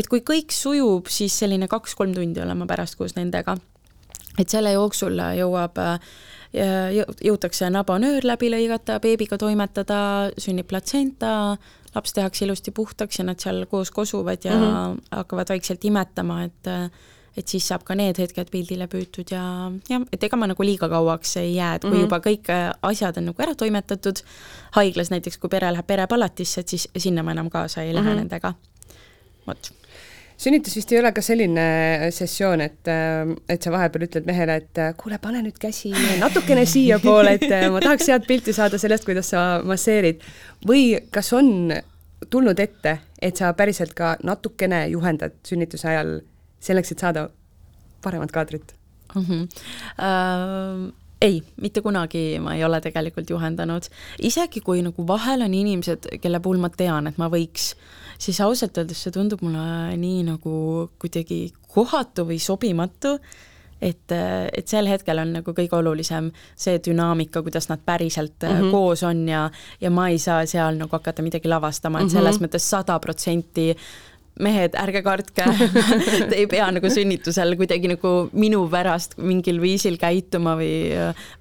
[0.00, 3.58] et kui kõik sujub, siis selline kaks-kolm tundi olen ma pärast koos nendega.
[4.38, 5.76] et selle jooksul jõuab
[6.54, 11.56] jõutakse nabanöör läbi lõigata, beebiga toimetada, sünnib platsenta,
[11.94, 15.02] laps tehakse ilusti puhtaks ja nad seal koos kosuvad ja mm -hmm.
[15.10, 16.72] hakkavad vaikselt imetama, et
[17.36, 19.42] et siis saab ka need hetked pildile püütud ja
[19.90, 22.00] jah, et ega ma nagu liiga kauaks ei jää, et kui mm -hmm.
[22.00, 24.22] juba kõik äh, asjad on nagu ära toimetatud,
[24.70, 28.10] haiglas näiteks, kui pere läheb perepalatisse, et siis sinna ma enam kaasa ei lähe mm
[28.10, 28.16] -hmm.
[28.16, 28.54] nendega,
[29.46, 29.72] vot
[30.44, 31.64] sünnitus vist ei ole ka selline
[32.14, 36.66] sessioon, et, äh, et sa vahepeal ütled mehele, et äh, kuule, pane nüüd käsi natukene
[36.68, 40.22] siiapoole, et ma tahaks head pilti saada sellest, kuidas sa masseerid.
[40.68, 41.72] või kas on
[42.30, 46.18] tulnud ette, et sa päriselt ka natukene juhendad sünnituse ajal
[46.64, 47.28] selleks, et saada
[48.04, 48.76] paremat kaadrit
[49.14, 49.24] mm?
[49.24, 49.48] -hmm.
[49.98, 53.88] Uh ei, mitte kunagi ma ei ole tegelikult juhendanud,
[54.26, 57.72] isegi kui nagu vahel on inimesed, kelle puhul ma tean, et ma võiks,
[58.20, 60.54] siis ausalt öeldes see tundub mulle nii nagu
[61.00, 63.16] kuidagi kohatu või sobimatu,
[63.84, 68.70] et, et sel hetkel on nagu kõige olulisem see dünaamika, kuidas nad päriselt mm -hmm.
[68.72, 69.50] koos on ja,
[69.80, 72.48] ja ma ei saa seal nagu hakata midagi lavastama, et selles mm -hmm.
[72.48, 73.74] mõttes sada protsenti
[74.42, 75.46] mehed, ärge kartke.
[76.30, 80.74] Te ei pea nagu sünnitusel kuidagi nagu minu pärast mingil viisil käituma või,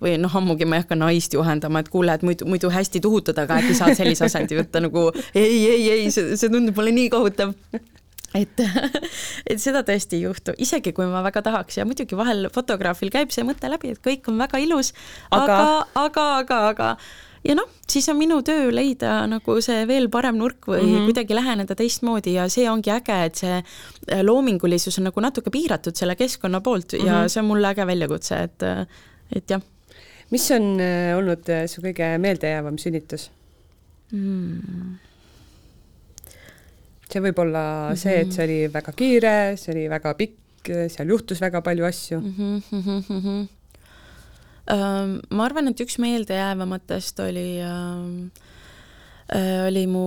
[0.04, 3.40] või noh, ammugi ma ei hakka naist juhendama, et kuule, et muidu, muidu hästi tuhutad,
[3.42, 7.10] aga äkki saad sellise asendi võtta nagu ei, ei, ei, see, see tundub mulle nii
[7.14, 7.56] kohutav.
[8.34, 8.62] Et,
[9.46, 13.34] et seda tõesti ei juhtu, isegi kui ma väga tahaks ja muidugi vahel fotograafil käib
[13.34, 14.90] see mõte läbi, et kõik on väga ilus,
[15.30, 16.90] aga, aga, aga, aga, aga
[17.44, 21.08] ja noh, siis on minu töö leida nagu see veel parem nurk või mm -hmm.
[21.10, 25.96] kuidagi läheneda teistmoodi ja see ongi äge, et see äh, loomingulisus on nagu natuke piiratud
[25.96, 27.08] selle keskkonna poolt mm -hmm.
[27.08, 27.30] ja mhm.
[27.30, 28.88] see on mulle äge väljakutse, et, äh,
[29.36, 29.62] et jah.
[30.32, 33.32] mis on äh, olnud su kõige meeldejäävam sünnitus
[34.12, 34.96] mm.?
[37.10, 37.96] see võib olla mm -hmm.
[37.96, 42.22] see, et see oli väga kiire, see oli väga pikk, seal juhtus väga palju asju
[42.22, 42.62] mm.
[42.72, 43.48] -hmm
[44.70, 47.48] ma arvan, et üks meeldejäävamatest oli
[49.68, 50.06] oli mu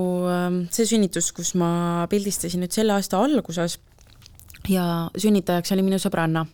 [0.72, 3.78] see sünnitus, kus ma pildistasin nüüd selle aasta alguses
[4.70, 4.84] ja
[5.18, 6.46] sünnitajaks oli minu sõbranna.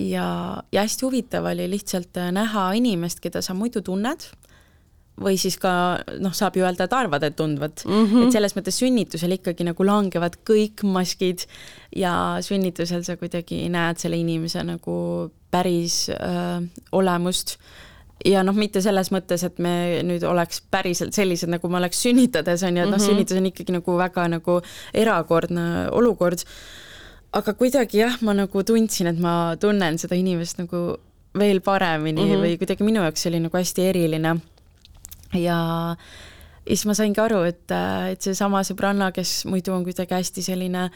[0.00, 0.26] ja,
[0.72, 4.24] ja hästi huvitav oli lihtsalt näha inimest, keda sa muidu tunned,
[5.20, 5.70] või siis ka
[6.22, 8.06] noh, saab ju öelda, et arvad, et tundvad mm.
[8.06, 8.26] -hmm.
[8.26, 11.46] et selles mõttes sünnitusel ikkagi nagu langevad kõik maskid
[11.94, 16.60] ja sünnitusel sa kuidagi näed selle inimese nagu päris öö,
[16.92, 17.56] olemust
[18.24, 22.64] ja noh, mitte selles mõttes, et me nüüd oleks päriselt sellised, nagu me oleks sünnitades,
[22.66, 24.60] on ju, et noh -hmm., sünnitus on ikkagi nagu väga nagu
[24.94, 26.44] erakordne olukord,
[27.32, 30.96] aga kuidagi jah, ma nagu tundsin, et ma tunnen seda inimest nagu
[31.38, 32.42] veel paremini mm -hmm.
[32.42, 34.36] või kuidagi minu jaoks see oli nagu hästi eriline
[35.34, 35.58] ja
[36.68, 37.70] siis ma saingi aru, et,
[38.10, 40.90] et seesama sõbranna, kes muidu on kuidagi hästi selline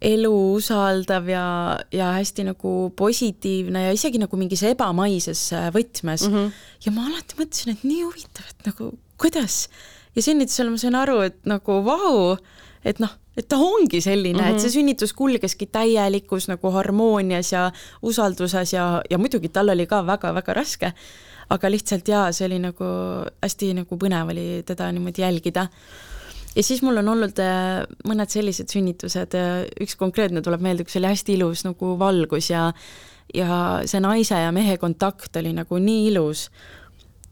[0.00, 1.44] elu usaldav ja,
[1.92, 6.34] ja hästi nagu positiivne ja isegi nagu mingis ebamaises võtmes mm.
[6.34, 6.52] -hmm.
[6.86, 9.68] ja ma alati mõtlesin, et nii huvitav, et nagu kuidas.
[10.16, 12.36] ja sünnitusel ma sain aru, et nagu vau,
[12.84, 14.54] et noh, et ta ongi selline mm, -hmm.
[14.54, 14.76] et see mhm.
[14.78, 17.70] sünnitus kulgeski täielikus nagu harmoonias ja
[18.02, 20.92] usalduses ja, ja muidugi tal oli ka väga-väga raske
[21.50, 22.86] aga lihtsalt jaa, see oli nagu
[23.42, 25.66] hästi nagu põnev oli teda niimoodi jälgida.
[26.56, 30.98] Ja siis mul on olnud äh, mõned sellised sünnitused, äh, üks konkreetne tuleb meelde, kus
[31.00, 32.70] oli hästi ilus nagu valgus ja
[33.34, 36.48] ja see naise ja mehe kontakt oli nagu nii ilus,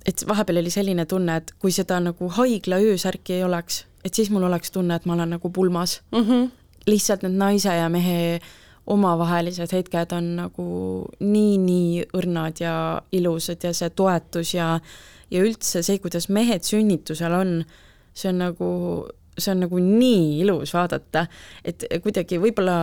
[0.06, 4.30] et vahepeal oli selline tunne, et kui seda nagu haigla öösärki ei oleks, et siis
[4.30, 6.24] mul oleks tunne, et ma olen nagu pulmas mm.
[6.24, 6.48] -hmm.
[6.86, 8.40] lihtsalt need naise ja mehe
[8.86, 10.68] omavahelised hetked on nagu
[11.20, 14.78] nii-nii õrnad ja ilusad ja see toetus ja
[15.30, 17.64] ja üldse see, kuidas mehed sünnitusel on,
[18.18, 18.70] see on nagu,
[19.38, 21.26] see on nagu nii ilus vaadata,
[21.64, 22.78] et kuidagi võib-olla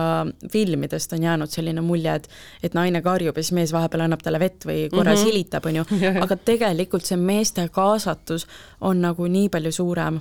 [0.52, 2.30] filmidest on jäänud selline mulje, et
[2.64, 5.24] et naine karjub ja siis mees vahepeal annab talle vett või korra mm -hmm.
[5.28, 5.84] silitab, on ju,
[6.24, 8.46] aga tegelikult see meeste kaasatus
[8.80, 10.20] on nagu nii palju suurem.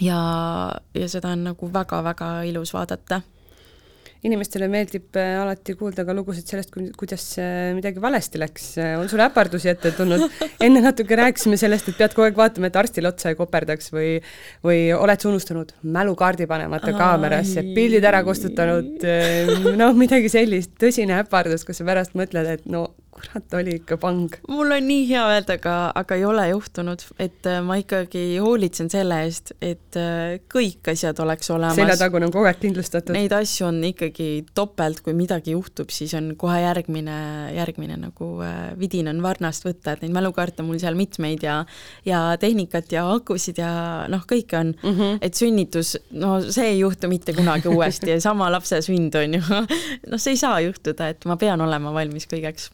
[0.00, 0.20] ja,
[0.94, 3.22] ja seda on nagu väga-väga ilus vaadata
[4.26, 8.68] inimestele meeldib äh, alati kuulda ka lugusid sellest, kuidas äh, midagi valesti läks,
[9.00, 10.28] on sul äpardusi ette tulnud?
[10.66, 14.12] enne natuke rääkisime sellest, et pead kogu aeg vaatama, et arstile otsa ei koperdaks või
[14.62, 21.18] või oled sa unustanud mälukaardi panemata kaamerasse, pildid ära kustutanud, äh, noh, midagi sellist, tõsine
[21.24, 22.88] äpardus, kus sa pärast mõtled, et no
[23.22, 24.30] kurat, oli ikka pang.
[24.48, 28.90] mul on nii hea öelda, aga, aga ei ole juhtunud, et äh, ma ikkagi hoolitsen
[28.92, 31.78] selle eest, et äh, kõik asjad oleks olemas.
[31.78, 33.14] seljatagune on kogu aeg kindlustatud.
[33.16, 37.18] Neid asju on ikkagi topelt, kui midagi juhtub, siis on kohe järgmine,
[37.56, 41.62] järgmine nagu äh, vidin on varnast võtta, et neid mälukaarte mul seal mitmeid ja
[42.08, 43.72] ja tehnikat ja akusid ja
[44.10, 44.98] noh, kõike on mm.
[44.98, 45.18] -hmm.
[45.22, 49.42] et sünnitus, no see ei juhtu mitte kunagi uuesti ja sama lapse sünd on ju
[50.10, 52.70] noh, see ei saa juhtuda, et ma pean olema valmis kõigeks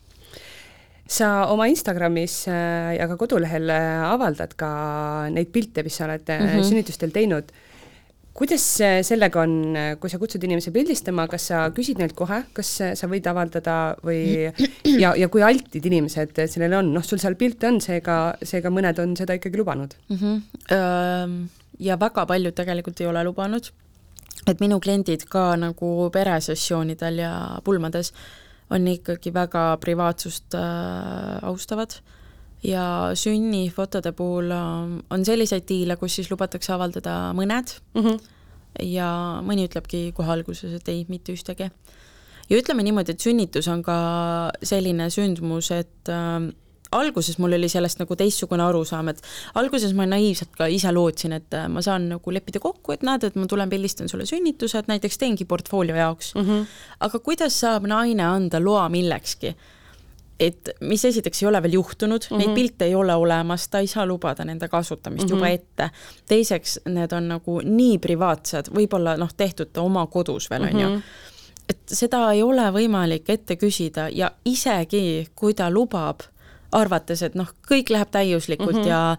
[1.08, 4.68] sa oma Instagramis äh, ja ka kodulehel äh, avaldad ka
[5.32, 6.68] neid pilte, mis sa oled mm -hmm.
[6.68, 7.52] sünnitustel teinud.
[8.38, 8.62] kuidas
[9.02, 13.26] sellega on, kui sa kutsud inimesi pildistama, kas sa küsid neilt kohe, kas sa võid
[13.26, 14.52] avaldada või
[15.02, 18.98] ja, ja kui altid inimesed sellele on, noh, sul seal pilte on, seega, seega mõned
[19.02, 20.16] on seda ikkagi lubanud mm?
[20.16, 21.48] -hmm.
[21.78, 23.70] Ja väga paljud tegelikult ei ole lubanud,
[24.46, 31.98] et minu kliendid ka nagu peresessioonidel ja pulmades äh, on ikkagi väga privaatsust äh, austavad
[32.62, 38.20] ja sünnifotode puhul äh, on selliseid diile, kus siis lubatakse avaldada mõned mm -hmm.
[38.82, 39.10] ja
[39.44, 41.70] mõni ütlebki kohe alguses, et ei, mitte ühtegi.
[42.50, 46.52] ja ütleme niimoodi, et sünnitus on ka selline sündmus, et äh,
[46.92, 49.22] alguses mul oli sellest nagu teistsugune arusaam, et
[49.60, 53.26] alguses ma naiivselt ka ise lootsin, et äh, ma saan nagu leppida kokku, et näed,
[53.28, 56.46] et ma tulen pildistan sulle sünnitused, näiteks teengi portfoolio jaoks mm.
[56.46, 56.78] -hmm.
[57.00, 59.56] aga kuidas saab naine anda loa millekski?
[60.40, 62.38] et mis esiteks ei ole veel juhtunud mm, -hmm.
[62.38, 65.36] neid pilte ei ole olemas, ta ei saa lubada nende kasutamist mm -hmm.
[65.36, 65.90] juba ette.
[66.28, 71.00] teiseks, need on nagu nii privaatsed, võib-olla noh, tehtud oma kodus veel, on ju mhm.
[71.68, 76.20] et seda ei ole võimalik ette küsida ja isegi, kui ta lubab
[76.72, 78.88] arvates, et noh, kõik läheb täiuslikult mm -hmm.
[78.88, 79.16] ja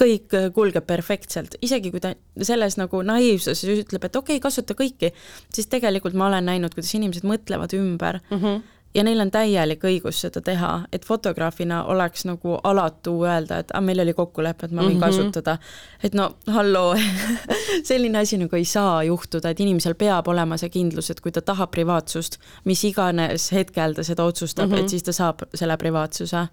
[0.00, 2.14] kõik kulgeb perfektselt, isegi kui ta
[2.46, 5.12] selles nagu naiivsuses ütleb, et okei okay,, kasuta kõiki,
[5.52, 8.62] siis tegelikult ma olen näinud, kuidas inimesed mõtlevad ümber mm -hmm.
[8.94, 13.84] ja neil on täielik õigus seda teha, et fotograafina oleks nagu alatu öelda, et ah,
[13.84, 15.06] meil oli kokkulepe, et ma võin mm -hmm.
[15.06, 15.58] kasutada.
[16.02, 16.96] et no halloo
[17.90, 21.42] selline asi nagu ei saa juhtuda, et inimesel peab olema see kindlus, et kui ta
[21.42, 24.80] tahab privaatsust, mis iganes hetkel ta seda otsustab mm, -hmm.
[24.80, 26.48] et siis ta saab selle privaatsuse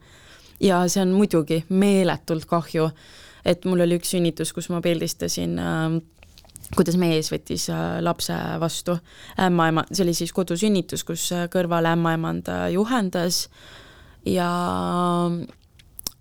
[0.60, 2.90] ja see on muidugi meeletult kahju,
[3.46, 6.00] et mul oli üks sünnitus, kus ma pildistasin äh,
[6.76, 7.68] kuidas mees võttis
[8.04, 8.98] lapse vastu,
[9.40, 13.46] ämmaema, see oli siis kodusünnitus, kus äh, kõrval ämmaemand äh, juhendas.
[14.28, 14.50] Ja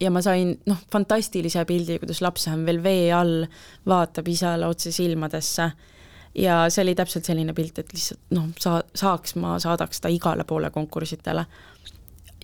[0.00, 3.46] ja ma sain noh, fantastilise pildi, kuidas laps on veel vee all,
[3.88, 5.70] vaatab isale otse silmadesse.
[6.36, 10.44] Ja see oli täpselt selline pilt, et lihtsalt noh, sa, saaks, ma saadaks ta igale
[10.44, 11.46] poole konkurssidele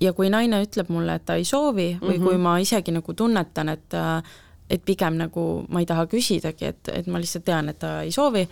[0.00, 2.24] ja kui naine ütleb mulle, et ta ei soovi või mm -hmm.
[2.24, 2.42] kui mhm.
[2.42, 3.94] ma isegi nagu tunnetan, et
[4.70, 8.12] et pigem nagu ma ei taha küsidagi, et, et ma lihtsalt tean, et ta ei
[8.12, 8.48] soovi,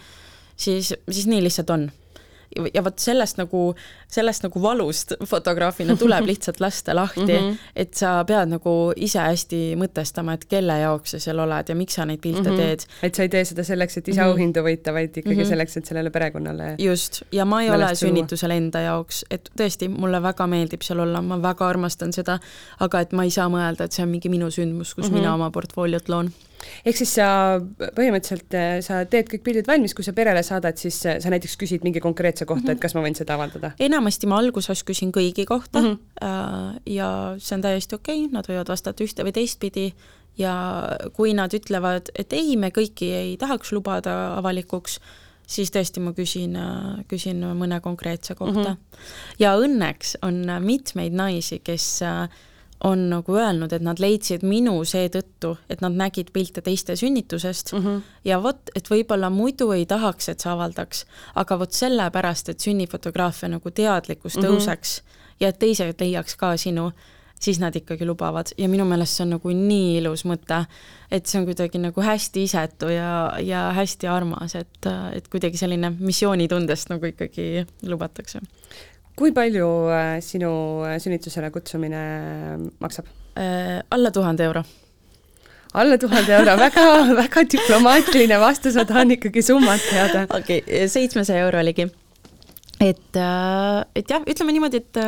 [0.57, 1.91] siis, siis nii lihtsalt on
[2.75, 3.61] ja vot sellest nagu,
[4.11, 7.71] sellest nagu valust fotograafina tuleb lihtsalt lasta lahti mm, -hmm.
[7.77, 11.95] et sa pead nagu ise hästi mõtestama, et kelle jaoks sa seal oled ja miks
[11.95, 12.57] sa neid pilte mm -hmm.
[12.57, 12.87] teed.
[13.03, 14.31] et sa ei tee seda selleks, et ise mhm.
[14.31, 15.49] auhindu võita, vaid ikkagi mm -hmm.
[15.49, 20.23] selleks, et sellele perekonnale just, ja ma ei ole sünnitusel enda jaoks, et tõesti, mulle
[20.23, 22.39] väga meeldib seal olla, ma väga armastan seda,
[22.81, 25.19] aga et ma ei saa mõelda, et see on mingi minu sündmus, kus mm -hmm.
[25.19, 26.33] mina oma portfooliot loon
[26.85, 27.27] ehk siis sa
[27.81, 31.57] põhimõtteliselt, äh, sa teed kõik pildid valmis, kui sa perele saadad, siis äh, sa näiteks
[31.61, 32.79] küsid mingi konkreetse kohta mm, -hmm.
[32.79, 33.73] et kas ma võin seda avaldada?
[33.81, 36.81] enamasti ma alguses küsin kõigi kohta mm -hmm.
[36.87, 39.93] ja see on täiesti okei okay,, nad võivad vastata ühte või teistpidi
[40.39, 40.55] ja
[41.12, 45.01] kui nad ütlevad, et ei, me kõiki ei tahaks lubada avalikuks,
[45.51, 46.55] siis tõesti ma küsin,
[47.09, 48.77] küsin mõne konkreetse kohta mm.
[48.77, 49.39] -hmm.
[49.39, 52.29] ja õnneks on mitmeid naisi, kes äh,
[52.85, 57.85] on nagu öelnud, et nad leidsid minu seetõttu, et nad nägid pilte teiste sünnitusest mm
[57.85, 58.01] -hmm.
[58.24, 61.05] ja vot, et võib-olla muidu ei tahaks, et sa avaldaks,
[61.35, 64.47] aga vot sellepärast, et sünnifotograafia nagu teadlikkus mhm.
[64.47, 65.35] tõuseks mm -hmm.
[65.41, 66.93] ja et teised leiaks ka sinu,
[67.41, 70.64] siis nad ikkagi lubavad ja minu meelest see on nagu nii ilus mõte,
[71.11, 75.93] et see on kuidagi nagu hästi isetu ja, ja hästi armas, et, et kuidagi selline
[75.99, 78.41] missioonitundest nagu ikkagi lubatakse
[79.21, 80.51] kui palju äh, sinu
[80.89, 82.03] äh, sünnitusele kutsumine
[82.57, 83.83] äh, maksab äh,?
[83.91, 84.62] alla tuhande euro.
[85.73, 86.85] alla tuhande euro, väga,
[87.23, 90.25] väga diplomaatiline vastus, ma tahan ikkagi summat teada.
[90.31, 91.87] okei okay,, seitsmesaja euro oligi
[92.81, 95.01] et, et jah, ütleme niimoodi, et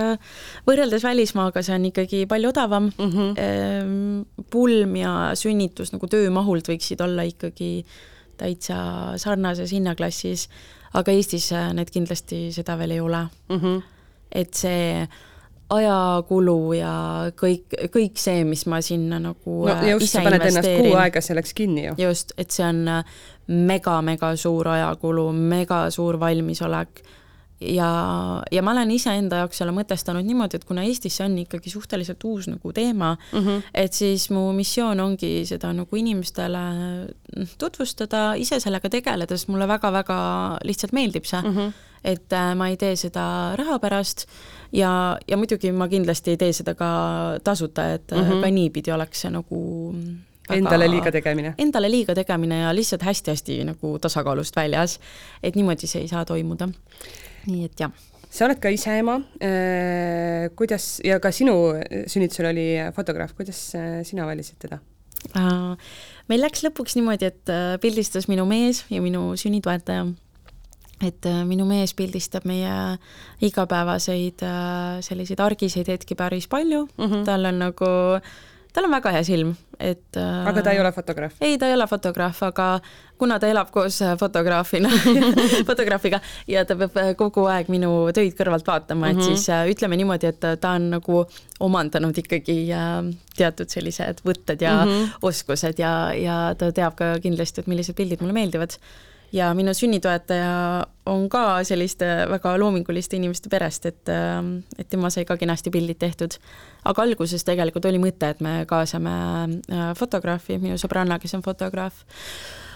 [0.68, 3.14] võrreldes välismaaga see on ikkagi palju odavam mm.
[3.14, 4.44] -hmm.
[4.52, 7.86] pulm ja sünnitus nagu töömahult võiksid olla ikkagi
[8.36, 8.76] täitsa
[9.16, 10.48] sarnases hinnaklassis,
[10.92, 13.56] aga Eestis need kindlasti seda veel ei ole mm.
[13.58, 13.82] -hmm
[14.32, 15.06] et see
[15.72, 16.94] ajakulu ja
[17.38, 21.22] kõik, kõik see, mis ma sinna nagu no äh, just, sa paned ennast kuu aega
[21.24, 21.96] selleks kinni ju.
[22.02, 22.84] just, et see on
[23.48, 27.02] mega-mega äh, suur ajakulu, mega suur valmisolek
[27.74, 27.90] ja,
[28.52, 32.24] ja ma olen iseenda jaoks selle mõtestanud niimoodi, et kuna Eestis see on ikkagi suhteliselt
[32.28, 33.62] uus nagu teema mm, -hmm.
[33.74, 36.64] et siis mu missioon ongi seda nagu inimestele
[37.36, 40.18] noh, tutvustada, ise sellega tegeleda, sest mulle väga-väga
[40.64, 41.56] lihtsalt meeldib see mm.
[41.56, 41.72] -hmm
[42.04, 44.26] et äh, ma ei tee seda raha pärast
[44.72, 46.88] ja, ja muidugi ma kindlasti ei tee seda ka
[47.44, 48.40] tasuta, et mm -hmm.
[48.40, 49.60] ka niipidi oleks see nagu
[50.48, 51.54] väga, endale liiga tegemine?
[51.58, 54.98] Endale liiga tegemine ja lihtsalt hästi-hästi nagu tasakaalust väljas.
[55.42, 56.68] et niimoodi see ei saa toimuda.
[57.46, 57.92] Nii et jah.
[58.32, 61.74] Sa oled ka ise ema, äh, kuidas, ja ka sinu
[62.08, 62.66] sünnitusel oli
[62.96, 63.60] fotograaf, kuidas
[64.08, 64.80] sina valisid teda?
[66.26, 70.08] meil läks lõpuks niimoodi, et pildistas minu mees ja minu sünnitoetaja.
[71.02, 72.72] Et äh, minu mees pildistab meie
[73.42, 76.86] igapäevaseid äh, selliseid argiseid hetki päris palju.
[76.96, 77.24] Mm, -hmm.
[77.26, 77.90] tal on nagu,
[78.72, 81.36] tal on väga hea silm, et äh, aga ta ei ole fotograaf?
[81.40, 82.66] ei, ta ei ole fotograaf, aga
[83.20, 84.90] kuna ta elab koos fotograafina
[85.68, 86.20] fotograafiga
[86.50, 89.44] ja ta peab kogu aeg minu töid kõrvalt vaatama, et mm -hmm.
[89.44, 91.24] siis ütleme niimoodi, et ta on nagu
[91.60, 92.58] omandanud ikkagi
[93.36, 95.16] teatud sellised võtted ja mm -hmm.
[95.22, 98.78] oskused ja, ja ta teab ka kindlasti, et millised pildid mulle meeldivad
[99.32, 104.12] ja minu sünnitoetaja on ka selliste väga loominguliste inimeste perest, et,
[104.78, 106.36] et tema sai ka kenasti pildid tehtud.
[106.88, 112.04] Aga alguses tegelikult oli mõte, et me kaasame äh, fotograafi, minu sõbranna, kes on fotograaf.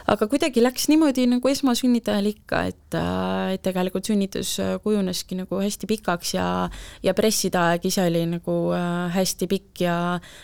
[0.07, 5.90] aga kuidagi läks niimoodi nagu esmasünnitajal ikka, et, äh, et tegelikult sünnitus kujuneski nagu hästi
[5.90, 6.48] pikaks ja,
[7.02, 9.96] ja presside aeg ise oli nagu äh, hästi pikk ja,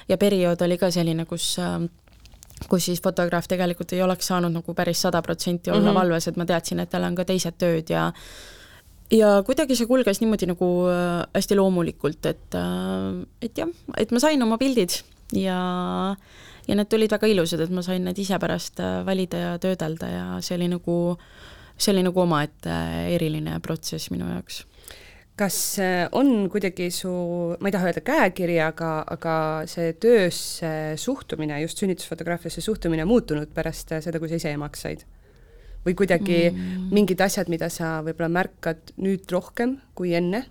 [0.09, 1.57] ja periood oli ka selline, kus
[2.69, 6.01] kus siis fotograaf tegelikult ei oleks saanud nagu päris sada protsenti olla mm -hmm.
[6.01, 8.13] valves, et ma teadsin, et tal on ka teised tööd ja
[9.13, 14.23] ja kuidagi see kulges niimoodi nagu äh, hästi loomulikult, et, äh, et jah, et ma
[14.23, 14.99] sain oma pildid
[15.37, 15.61] ja,
[16.69, 20.11] ja need tulid väga ilusad, et ma sain need ise pärast äh, valida ja töödelda
[20.11, 20.99] ja see oli nagu,
[21.77, 22.77] see oli nagu omaette
[23.13, 24.65] eriline protsess minu jaoks
[25.43, 25.57] kas
[26.15, 27.11] on kuidagi su,
[27.59, 29.35] ma ei taha öelda käekiri, aga, aga
[29.67, 35.07] see töösse suhtumine, just sünnitusfotograafiasse suhtumine muutunud pärast seda, kui sa ise emaks said?
[35.87, 36.89] Või kuidagi mm.
[36.95, 40.45] mingid asjad, mida sa võib-olla märkad nüüd rohkem kui enne?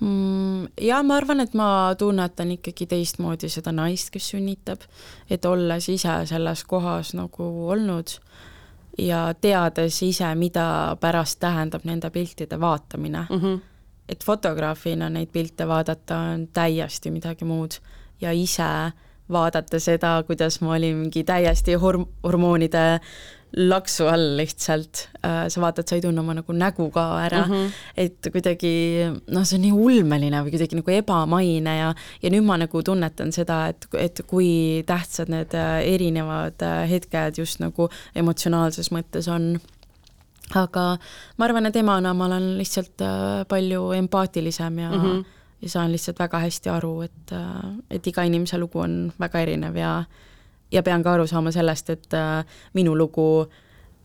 [0.00, 0.70] mm,?
[0.80, 1.68] Jaa, ma arvan, et ma
[1.98, 4.86] tunnetan ikkagi teistmoodi seda naist, kes sünnitab,
[5.30, 8.16] et olles ise selles kohas nagu olnud
[8.98, 13.40] ja teades ise, mida pärast tähendab nende piltide vaatamine mm.
[13.40, 13.60] -hmm.
[14.08, 17.80] et fotograafina neid pilte vaadata on täiesti midagi muud
[18.20, 18.92] ja ise
[19.32, 23.00] vaadata seda, kuidas ma olin mingi täiesti horm-, hormoonide
[23.56, 27.52] laksu all lihtsalt äh,, sa vaatad, sa ei tunne oma nagu nägu ka ära mm,
[27.52, 27.70] -hmm.
[27.96, 28.72] et kuidagi
[29.30, 31.92] noh, see on nii ulmeline või kuidagi nagu ebamaine ja,
[32.22, 37.38] ja nüüd ma nagu tunnetan seda, et, et kui tähtsad need äh, erinevad äh, hetked
[37.38, 39.54] just nagu emotsionaalses mõttes on
[40.54, 40.98] aga
[41.38, 45.24] ma arvan, et emana ma olen lihtsalt äh, palju empaatilisem ja mm, -hmm.
[45.62, 47.32] ja saan lihtsalt väga hästi aru, et,
[47.90, 50.04] et iga inimese lugu on väga erinev ja
[50.74, 52.44] ja pean ka aru saama sellest, et äh,
[52.74, 53.46] minu lugu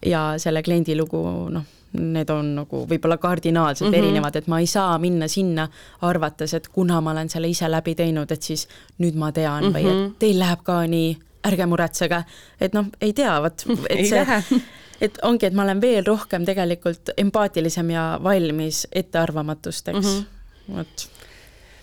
[0.05, 1.65] ja selle kliendi lugu, noh,
[1.99, 4.07] need on nagu võib-olla kardinaalselt mm -hmm.
[4.07, 5.67] erinevad, et ma ei saa minna sinna
[6.01, 8.67] arvates, et kuna ma olen selle ise läbi teinud, et siis
[8.99, 9.73] nüüd ma tean mm -hmm.
[9.75, 10.13] või et mhm.
[10.19, 11.17] teil läheb ka nii,
[11.47, 12.23] ärge muretsege,
[12.61, 14.61] et noh, ei tea, vot, et see
[15.01, 20.75] et ongi, et ma olen veel rohkem tegelikult empaatilisem ja valmis ettearvamatusteks mm, -hmm.
[20.75, 21.09] vot.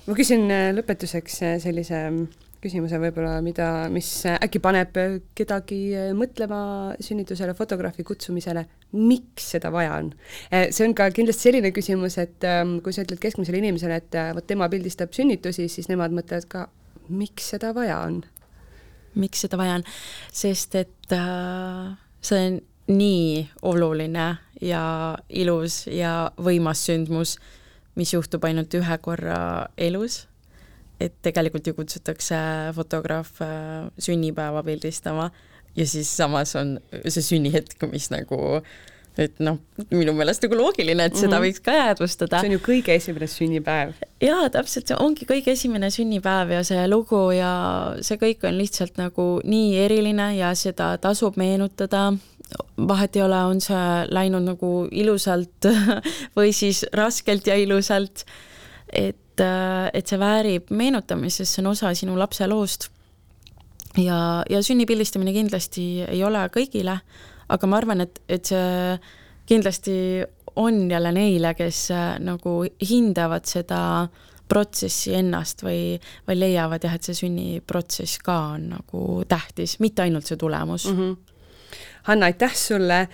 [0.07, 2.03] ma küsin äh, lõpetuseks äh, sellise
[2.67, 4.97] küsimuse võib-olla, mida, mis äkki paneb
[5.39, 5.81] kedagi
[6.19, 6.61] mõtlema
[7.03, 10.13] sünnitusele, fotograafi kutsumisele, miks seda vaja on?
[10.51, 14.33] see on ka kindlasti selline küsimus, et ähm, kui sa ütled keskmisele inimesele, et äh,
[14.37, 16.67] vot tema pildistab sünnitusi, siis nemad mõtlevad ka,
[17.09, 18.23] miks seda vaja on?
[19.17, 19.87] miks seda vaja on?
[20.35, 21.93] sest et äh,
[22.25, 24.27] see on nii oluline
[24.63, 24.85] ja
[25.29, 27.37] ilus ja võimas sündmus,
[27.99, 29.39] mis juhtub ainult ühe korra
[29.77, 30.25] elus
[31.01, 32.37] et tegelikult ju kutsutakse
[32.75, 35.31] fotograaf äh, sünnipäeva pildistama
[35.77, 38.61] ja siis samas on see sünnihetk, mis nagu
[39.17, 39.57] et noh,
[39.89, 41.45] minu meelest nagu loogiline, et seda mm -hmm.
[41.47, 42.41] võiks ka jäädvustada.
[42.41, 43.93] see on ju kõige esimene sünnipäev.
[44.21, 48.97] jaa, täpselt, see ongi kõige esimene sünnipäev ja see lugu ja see kõik on lihtsalt
[48.97, 52.13] nagu nii eriline ja seda tasub meenutada.
[52.79, 55.65] vahet ei ole, on see läinud nagu ilusalt
[56.37, 58.25] või siis raskelt ja ilusalt.
[58.93, 62.91] et et, äh, et see väärib meenutamist, sest see on osa sinu lapse loost.
[63.97, 66.99] ja, ja sünni pildistamine kindlasti ei ole kõigile,
[67.49, 68.99] aga ma arvan, et, et see
[69.47, 70.25] kindlasti
[70.57, 74.09] on jälle neile, kes äh, nagu hindavad seda
[74.49, 75.97] protsessi ennast või,
[76.29, 80.99] või leiavad jah, et see sünniprotsess ka on nagu tähtis, mitte ainult see tulemus mm.
[80.99, 81.17] -hmm.
[82.07, 83.09] Hanna, aitäh sulle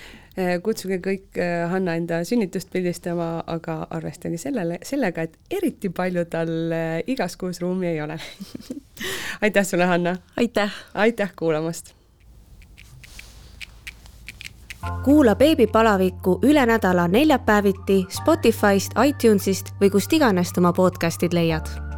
[0.62, 6.72] kutsuge kõik eh, Hanna enda sünnitust pildistama, aga arvestage sellele, sellega, et eriti palju tal
[6.72, 8.16] eh, igas kuus ruumi ei ole
[9.44, 10.16] aitäh sulle, Hanna!
[10.36, 10.72] aitäh!
[10.94, 11.94] aitäh kuulamast!
[15.04, 21.91] kuula beebipalavikku üle nädala neljapäeviti Spotify'st, iTunes'ist või kust iganes oma podcast'id leiad